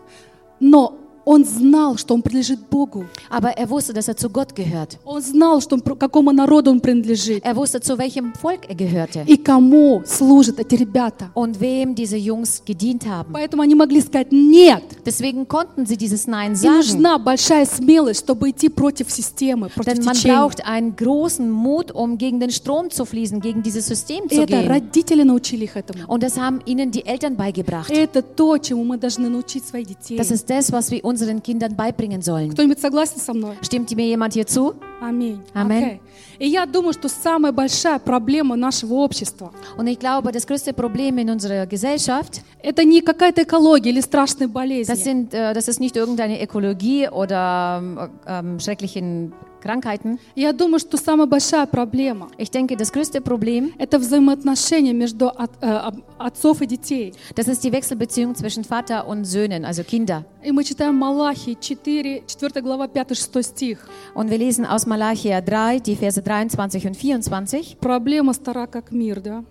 [0.62, 3.04] Но он знал, что он принадлежит Богу.
[3.30, 4.98] Aber er wusste, dass er zu Gott gehört.
[5.04, 7.44] Он знал, что он, какому народу он принадлежит.
[7.44, 9.24] Er wusste, zu welchem Volk er gehörte.
[9.26, 11.30] И кому служат эти ребята.
[11.34, 13.32] Und wem diese Jungs gedient haben.
[13.32, 14.82] Поэтому они могли сказать «нет».
[15.04, 16.76] Deswegen konnten sie dieses Nein sagen.
[16.76, 20.36] нужна большая смелость, чтобы идти против системы, против Denn man течения.
[20.36, 24.58] braucht einen großen Mut, um gegen den Strom zu fließen, gegen dieses System zu это
[24.62, 24.68] gehen.
[24.68, 26.04] родители научили их этому.
[26.08, 27.90] Und das haben ihnen die Eltern beigebracht.
[27.90, 30.16] Это то, чему мы должны научить своих детей.
[30.16, 32.51] Das ist das, was wir unseren Kindern beibringen sollen.
[32.51, 33.55] Кто-нибудь согласен со мной?
[33.61, 34.75] Stimmt mir jemand hier zu?
[35.01, 35.39] Аминь.
[35.53, 35.83] Амен.
[35.83, 36.01] Окей.
[36.39, 41.17] И я думаю, что самая большая проблема нашего общества Und ich glaube, das größte Problem
[41.17, 44.93] in unserer Gesellschaft, это не какая-то экология или страшные das, болезни.
[44.95, 50.19] sind, äh, das ist nicht irgendeine Ökologie oder ähm, ähm, schrecklichen Krankheiten.
[50.35, 55.57] Я думаю, что самая большая проблема Ich denke, das größte Problem, это взаимоотношения между от-
[55.61, 57.13] э, об- отцов и детей.
[57.35, 60.23] das ist die Wechselbeziehung zwischen Vater und Söhnen, also Kinder.
[60.43, 63.87] И мы читаем Малахии 4, 4 глава, 5-6 стих.
[64.13, 67.77] Und wir lesen aus Malachia 3, die Verse 23 und 24.
[67.81, 69.43] Проблема стара как мир, да?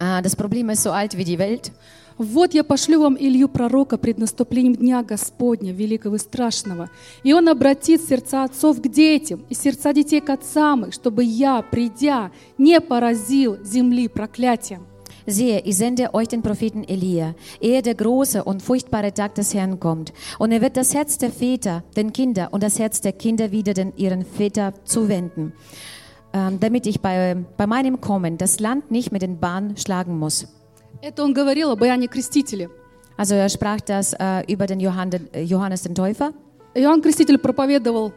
[0.00, 1.70] Äh, Das Problem ist so alt wie die Welt.
[2.18, 6.90] Вот я пошлю вам Илью пророка пред наступлением Дня Господня, великого и страшного.
[7.22, 11.62] И он обратит сердца отцов к детям и сердца детей к отцам их, чтобы я,
[11.62, 14.86] придя, не поразил земли проклятием.
[15.24, 19.78] Siehe, ich sende euch den Propheten Elia, ehe der große und furchtbare Tag des Herrn
[19.78, 20.12] kommt.
[20.38, 23.72] Und er wird das Herz der Väter, den Kinder und das Herz der Kinder wieder
[23.72, 25.52] den ihren Väter zuwenden,
[26.32, 30.48] ähm, damit ich bei, bei meinem Kommen das Land nicht mit den Bahnen schlagen muss.
[31.01, 32.69] Это он говорил об Иоанне Крестителе.
[33.17, 36.33] Also er sprach das äh, über den Johann, äh, Johannes den Täufer.
[36.75, 38.13] Иоанн Креститель проповедовал,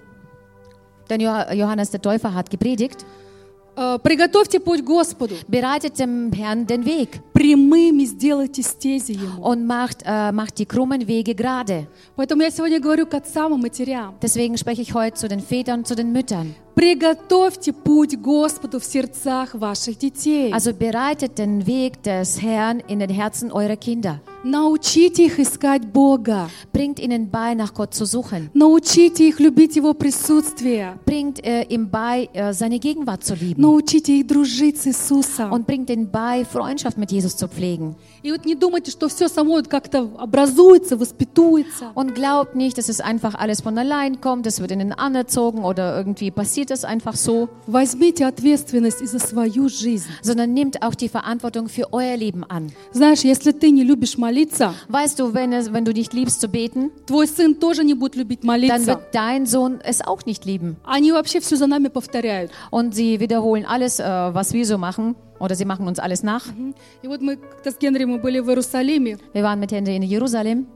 [1.08, 3.04] Denn Jo- Johannes der Täufer hat gepredigt,
[3.76, 9.42] э, «Приготовьте путь Господу, bereitet dem Herrn den Weg прямыми сделайте стези Ему».
[9.42, 11.86] und macht, äh, macht die krummen Wege gerade.
[12.16, 14.14] Поэтому я сегодня говорю к отцам и матерям.
[14.22, 16.54] Deswegen spreche ich heute zu den Vätern, zu den Müttern.
[16.79, 20.51] Приготовьте путь Господу в сердцах ваших детей.
[20.51, 24.19] Also bereitet den Weg des Herrn in den Herzen eurer Kinder.
[24.43, 26.49] Научите их искать Бога.
[26.71, 28.51] Bringt ihnen bei, nach Gott zu suchen.
[28.53, 30.99] Научите их любить Его присутствие.
[31.05, 33.61] Bringt äh, ihm bei, äh, seine Gegenwart zu lieben.
[33.61, 35.51] Научите их дружить с Иисусом.
[35.51, 37.95] Und bringt ihnen bei, Freundschaft mit Jesus zu pflegen.
[38.21, 41.91] И вот не думайте, что все само вот как-то образуется, воспитуется.
[41.95, 45.97] Und glaubt nicht, dass es einfach alles von allein kommt, es wird ihnen anerzogen oder
[45.97, 50.07] irgendwie passiert es einfach so, Возьмите ответственность и за свою жизнь.
[50.21, 52.71] sondern nehmt auch die Verantwortung für euer Leben an.
[52.93, 56.47] Знаешь, если ты не любишь молиться, Weißt du, wenn, es, wenn du nicht liebst zu
[56.47, 58.87] beten, твой сын тоже не будет любить dann молиться.
[58.87, 60.77] wird dein Sohn es auch nicht lieben.
[60.85, 62.51] Они вообще все за нами повторяют.
[62.71, 66.43] Und sie wiederholen alles, äh, was wir so machen, oder sie machen uns alles nach.
[67.01, 69.17] И вот мы как-то с Генри мы были в Иерусалиме.
[69.33, 70.67] Wir waren mit Hände in Jerusalem,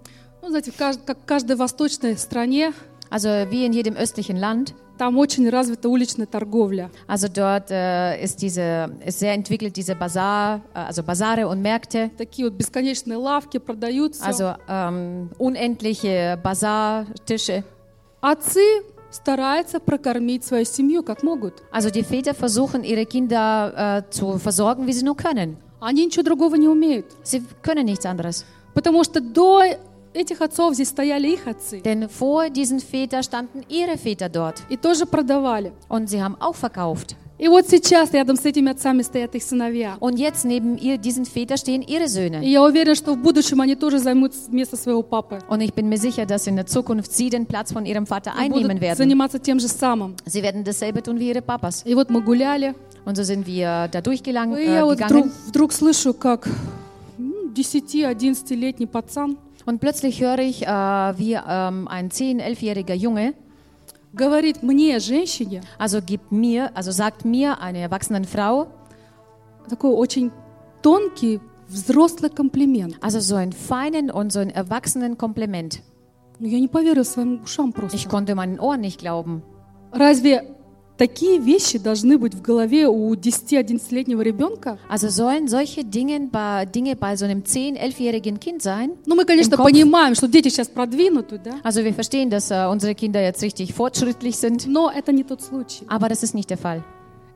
[0.42, 2.72] Ну, знаете, в кажд- как в каждой восточной стране,
[3.10, 4.74] also wie in jedem östlichen Land.
[4.99, 6.91] Там очень развита уличная торговля.
[7.07, 12.11] Also dort äh, ist diese ist sehr entwickelt diese Bazar, äh, also Basare und Märkte,
[12.17, 14.25] Такие вот бесконечные лавки продаются.
[14.25, 17.65] also ähm, unendliche Bazartische.
[18.21, 18.63] Отцы
[19.11, 21.63] стараются прокормить свою семью как могут.
[21.71, 25.57] Also die Väter versuchen ihre Kinder äh, zu versorgen, wie sie nur können.
[25.81, 27.07] Они ничего другого не умеют.
[27.23, 28.45] Sie können nichts anderes.
[28.75, 29.63] Потому что до
[30.14, 31.82] этих отцов здесь стояли их отцы.
[31.82, 35.72] Denn vor diesen Vätern standen ihre Väter dort И тоже продавали.
[35.88, 37.16] und sie haben auch verkauft.
[37.42, 39.96] И вот сейчас рядом с этими отцами стоят их сыновья.
[40.02, 42.42] Und jetzt neben ihr, diesen Vätern stehen ihre И Söhne.
[42.44, 45.40] я уверена, что в будущем они тоже займут место своего папы.
[45.48, 48.34] Und ich bin mir sicher, dass in der Zukunft sie den Platz von ihrem Vater
[48.36, 48.98] И einnehmen будут werden.
[48.98, 50.16] заниматься тем же самым.
[50.26, 51.84] Sie werden dasselbe tun wie ihre Papas.
[51.86, 54.58] И вот мы гуляли, Und so sind wir da durchgegangen.
[54.58, 55.32] и я Äh, вот вдруг, gegangen.
[55.48, 56.46] вдруг слышу, как
[57.18, 63.34] м, 10-11-летний пацан Und plötzlich höre ich, äh, wie ähm, ein 10-, 11-jähriger Junge,
[64.14, 68.68] говорит мне, женщине, also gibt mir, also sagt mir, einer erwachsenen Frau,
[69.70, 70.32] такой очень
[70.82, 72.98] тонкий, взрослый комплимент.
[73.02, 75.82] also so einen feinen und so einen erwachsenen Kompliment.
[76.40, 77.96] Ну, я не поверила своим ушам просто.
[77.98, 79.44] Ich konnte meinen Ohren nicht glauben.
[79.92, 80.53] Разве
[80.97, 84.79] такие вещи должны быть в голове у 10-11-летнего ребенка?
[84.89, 88.93] Also sollen solche Dinge bei, Dinge bei so einem 10-, 11-jährigen Kind sein?
[89.07, 91.55] Ну, мы, конечно, понимаем, что дети сейчас продвинуты, да?
[91.63, 95.43] Also wir verstehen, dass äh, unsere Kinder jetzt richtig fortschrittlich sind, Но это не тот
[95.43, 95.85] случай.
[95.89, 96.83] aber das ist nicht der Fall.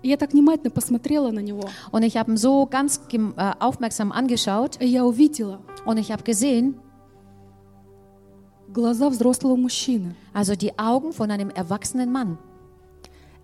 [0.02, 3.18] И я так внимательно посмотрела на него, Und ich habe ihn so ganz äh,
[3.58, 6.76] aufmerksam angeschaut и я увидела und ich habe gesehen,
[8.72, 10.14] глаза взрослого мужчины.
[10.32, 12.38] also die Augen von einem erwachsenen Mann.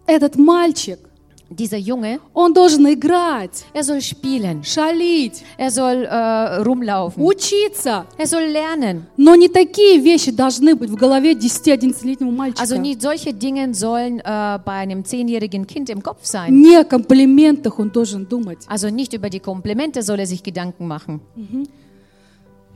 [0.06, 0.98] Этот мальчик,
[1.50, 8.06] Dieser Junge, он должен играть, er soll spielen, шалить, er soll äh, rumlaufen, учиться.
[8.16, 9.06] er soll lernen.
[9.18, 12.62] Но не такие вещи должны быть в голове 10-11-летнего мальчика.
[12.62, 16.60] Also nicht solche Dinge sollen äh, bei einem zehnjährigen Kind im Kopf sein.
[16.60, 18.64] Не о комплиментах он должен думать.
[18.66, 21.20] Also nicht über die Komplimente soll er sich Gedanken machen.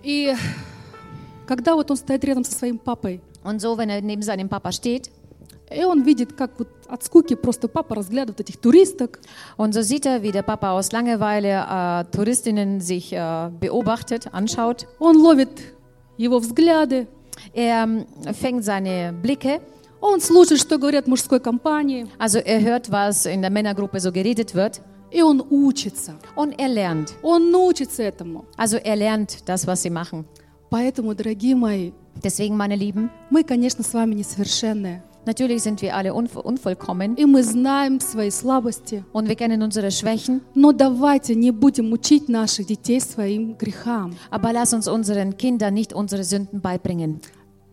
[0.04, 0.32] И
[1.46, 4.72] когда вот он стоит рядом со своим папой, Und so, wenn er neben seinem Papa
[4.72, 5.10] steht
[5.71, 9.19] и он видит, как вот от скуки просто папа разглядывает этих туристок,
[9.57, 14.87] und so sieht er, wie der Papa aus Langeweile äh, Touristinnen sich äh, beobachtet, anschaut.
[14.99, 15.49] он ловит
[16.17, 17.07] его взгляды,
[17.53, 19.59] Er ähm, fängt seine Blicke,
[19.99, 24.11] Он слушает, что говорят в мужской компании, also er hört, was in der Männergruppe so
[24.11, 26.15] geredet wird и он учится.
[26.35, 27.13] und er lernt.
[27.21, 28.45] Он научится этому.
[28.57, 30.25] Also er lernt das, was sie machen.
[30.69, 31.91] Поэтому, дорогие мои,
[32.23, 35.03] Deswegen, meine Lieben, мы, конечно, с вами несовершенные.
[35.27, 39.03] natürlich sind wir alle unv unvollkommen И мы знаем свои слабости.
[39.13, 44.15] und wir kennen unsere Schwächen, Но давайте не будем учить наших детей своим грехам.
[44.31, 47.21] aber lass uns unseren Kindern nicht unsere Sünden beibringen.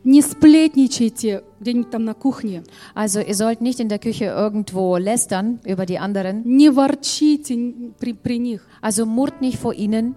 [0.02, 2.62] Не сплетничайте где-нибудь там на кухне.
[2.94, 6.42] Also ihr sollt nicht in der Küche irgendwo lästern über die anderen.
[6.44, 8.62] Не ворчите при, при них.
[8.80, 10.14] Also murrt nicht vor ihnen.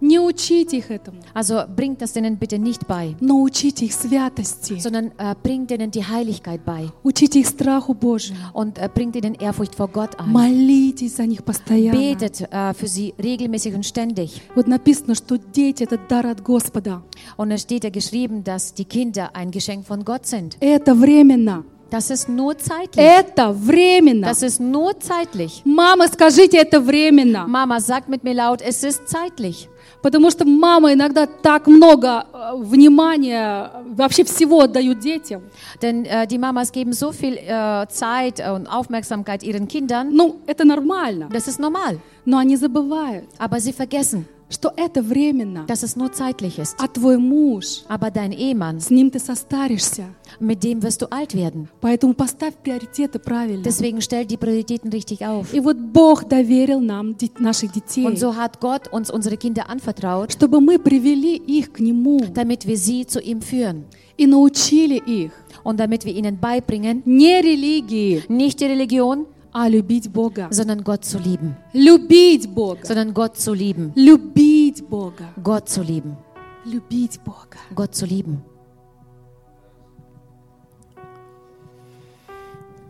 [0.00, 1.22] Не учите их этому.
[1.32, 4.78] Also bringt das denen bitte nicht bei, Но учите их святости.
[4.78, 8.36] sondern äh, bringt denen die Heiligkeit bei Учите их страху Божьему.
[8.52, 10.30] und äh, bringt ihnen Ehrfurcht vor Gott ein.
[10.30, 11.98] Молитесь за них постоянно.
[11.98, 14.42] Betet äh, für sie regelmäßig und ständig.
[14.54, 17.00] Вот написано, что дети – это дар от Господа.
[17.38, 20.58] Und es steht ja geschrieben, dass die Kinder ein Geschenk von Gott sind.
[20.60, 21.64] Это временно.
[21.88, 23.02] Das ist nur zeitlich.
[23.02, 24.26] Это временно.
[24.26, 25.62] Das ist nur zeitlich.
[25.64, 27.46] Мама, скажите, это временно.
[27.46, 29.68] Mama sagt mit mir laut, es ist zeitlich.
[30.01, 35.43] Потому что мама иногда так много э, внимания, э, вообще всего отдают детям.
[35.81, 40.09] Denn äh, die Mamas geben so viel äh, Zeit und Aufmerksamkeit ihren Kindern.
[40.11, 41.29] Ну, это нормально.
[41.31, 41.99] Das ist normal.
[42.25, 45.65] Но они забывают, Aber sie vergessen, что это временно.
[45.67, 46.75] dass es nur zeitlich ist.
[46.79, 50.05] А твой муж, Aber dein Ehemann, с ним ты состаришься.
[50.39, 51.67] mit dem wirst du alt werden.
[51.81, 53.63] Поэтому поставь приоритеты правильно.
[53.63, 55.53] Deswegen stell die Prioritäten richtig auf.
[55.53, 60.31] И вот Бог доверил нам наших детей, Und so hat Gott uns unsere Kinder anvertraut,
[60.31, 63.85] чтобы мы привели их к Нему damit wir sie zu ihm führen
[64.17, 65.31] и научили их
[65.63, 70.48] und damit wir ihnen beibringen, не религии, nicht die Religion, а любить Бога.
[70.50, 71.56] sondern Gott zu lieben.
[71.72, 72.84] Любить Бога.
[72.84, 73.92] Sondern Gott zu lieben.
[73.94, 75.32] Любить Бога.
[75.42, 76.16] Gott zu lieben.
[76.64, 77.58] Любить Бога.
[77.74, 78.42] Gott zu lieben.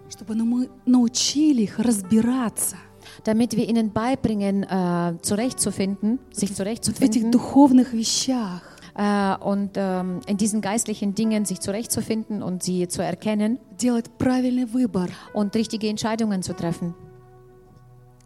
[0.08, 2.76] Чтобы ну, мы научили их разбираться
[3.24, 8.62] Damit wir ihnen beibringen, äh, zurechtzufinden, sich в этих zurechtzufinden духовных вещах.
[8.96, 14.66] äh, und ähm, in diesen geistlichen Dingen sich zurechtzufinden und sie zu erkennen Делать правильный
[14.72, 15.08] выбор.
[15.34, 16.94] und richtige Entscheidungen zu treffen.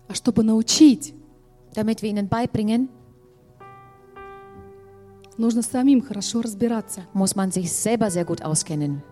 [0.08, 1.14] А чтобы научить,
[1.74, 2.88] Damit wir ihnen beibringen,
[5.38, 7.02] нужно самим хорошо разбираться.
[7.14, 9.02] muss man sich selber sehr gut auskennen.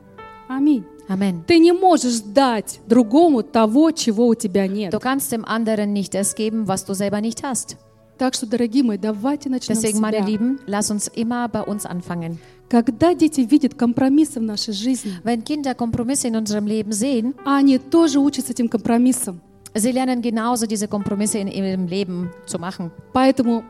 [0.48, 0.84] Аминь.
[1.08, 1.44] Amen.
[1.46, 4.92] Ты не можешь дать другому того, чего у тебя нет.
[4.92, 7.76] Du kannst dem anderen nicht das geben, was du selber nicht hast.
[8.17, 10.25] Так что, дорогие мои, давайте начнем с Deswegen, meine себя.
[10.27, 12.37] Lieben, lass uns immer bei uns anfangen.
[12.69, 17.77] Когда дети видят компромиссы в нашей жизни, Wenn Kinder Kompromisse in unserem Leben sehen, они
[17.77, 19.41] тоже учатся этим компромиссам.
[19.75, 22.91] sie lernen genauso diese Kompromisse in ihrem Leben zu machen.
[23.11, 23.63] Поэтому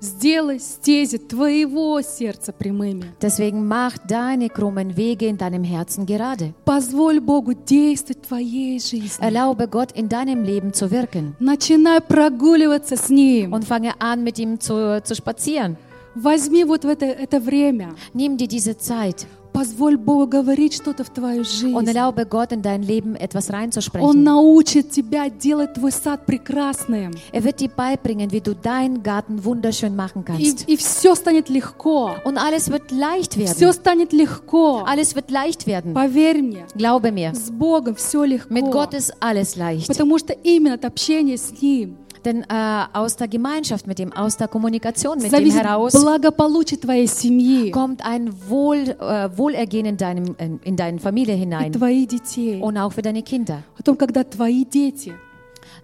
[0.00, 3.14] сделай стези твоего сердца прямыми.
[3.20, 6.52] Deswegen mach deine krummen Wege in deinem Herzen gerade.
[6.64, 9.20] Позволь Богу действовать в твоей жизни.
[9.20, 13.52] Erlaube Gott in deinem Leben zu wirken Начинай прогуливаться с Ним.
[13.52, 15.76] und fange an, mit ihm zu, zu spazieren.
[16.14, 17.94] Возьми вот это, это время.
[18.14, 21.88] Nimm dir diese Zeit Позволь Богу говорить что-то в твою und жизнь.
[21.88, 24.22] erlaube Gott in dein Leben etwas Он reinzusprechen.
[24.22, 27.12] научит тебя делать твой сад прекрасным.
[27.32, 30.64] Er wird dir beibringen, wie du deinen Garten wunderschön machen И, kannst.
[30.68, 32.16] и все станет легко.
[32.24, 33.72] Und alles wird leicht Все werden.
[33.72, 34.84] станет легко.
[34.86, 35.94] Alles wird leicht werden.
[35.94, 38.52] Поверь мне, Glaube mir, с Богом все легко.
[38.52, 39.88] mit Gott ist alles leicht.
[39.88, 41.96] Потому что именно от общения с Ним
[42.26, 47.06] Denn äh, aus der Gemeinschaft mit ihm, aus der Kommunikation mit ihm heraus, благополучие твоей
[47.06, 52.08] семьи kommt ein Wohl, äh, Wohlergehen in, deinem, in, in deine Familie и hinein твоих
[52.08, 52.60] детей.
[52.60, 53.62] und auch für deine Kinder.
[53.76, 55.12] Потом, когда твои дети,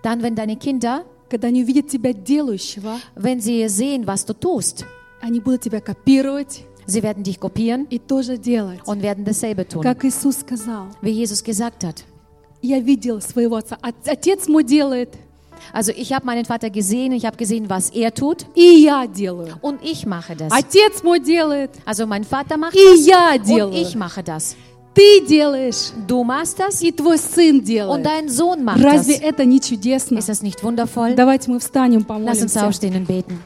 [0.02, 4.84] Dann, wenn deine Kinder, когда они увидят тебя делающего, wenn sie sehen, was du tust,
[5.20, 8.80] они будут тебя копировать sie werden dich kopieren и тоже делать.
[8.84, 9.82] und werden dasselbe tun.
[9.82, 12.02] Как Иисус сказал, Wie Jesus gesagt hat.
[12.62, 13.78] я видел своего отца.
[13.80, 15.10] От- Отец мой делает,
[15.73, 19.55] Also ich habe meinen Vater gesehen, ich habe gesehen, was er tut и я делаю.
[19.61, 20.51] und ich mache das.
[20.53, 23.73] Отец мой делает, Also mein Vater macht и das я und делаю.
[23.81, 24.55] ich mache das.
[24.93, 28.05] Ты делаешь, Du machst das и твой сын und делает.
[28.05, 29.23] dein Sohn macht Разве das.
[29.23, 30.17] это не чудесно?
[30.19, 31.13] Ist das nicht wundervoll?
[31.15, 32.67] Давайте мы встанем, Lass uns помолимся.
[32.67, 33.39] aufstehen und beten.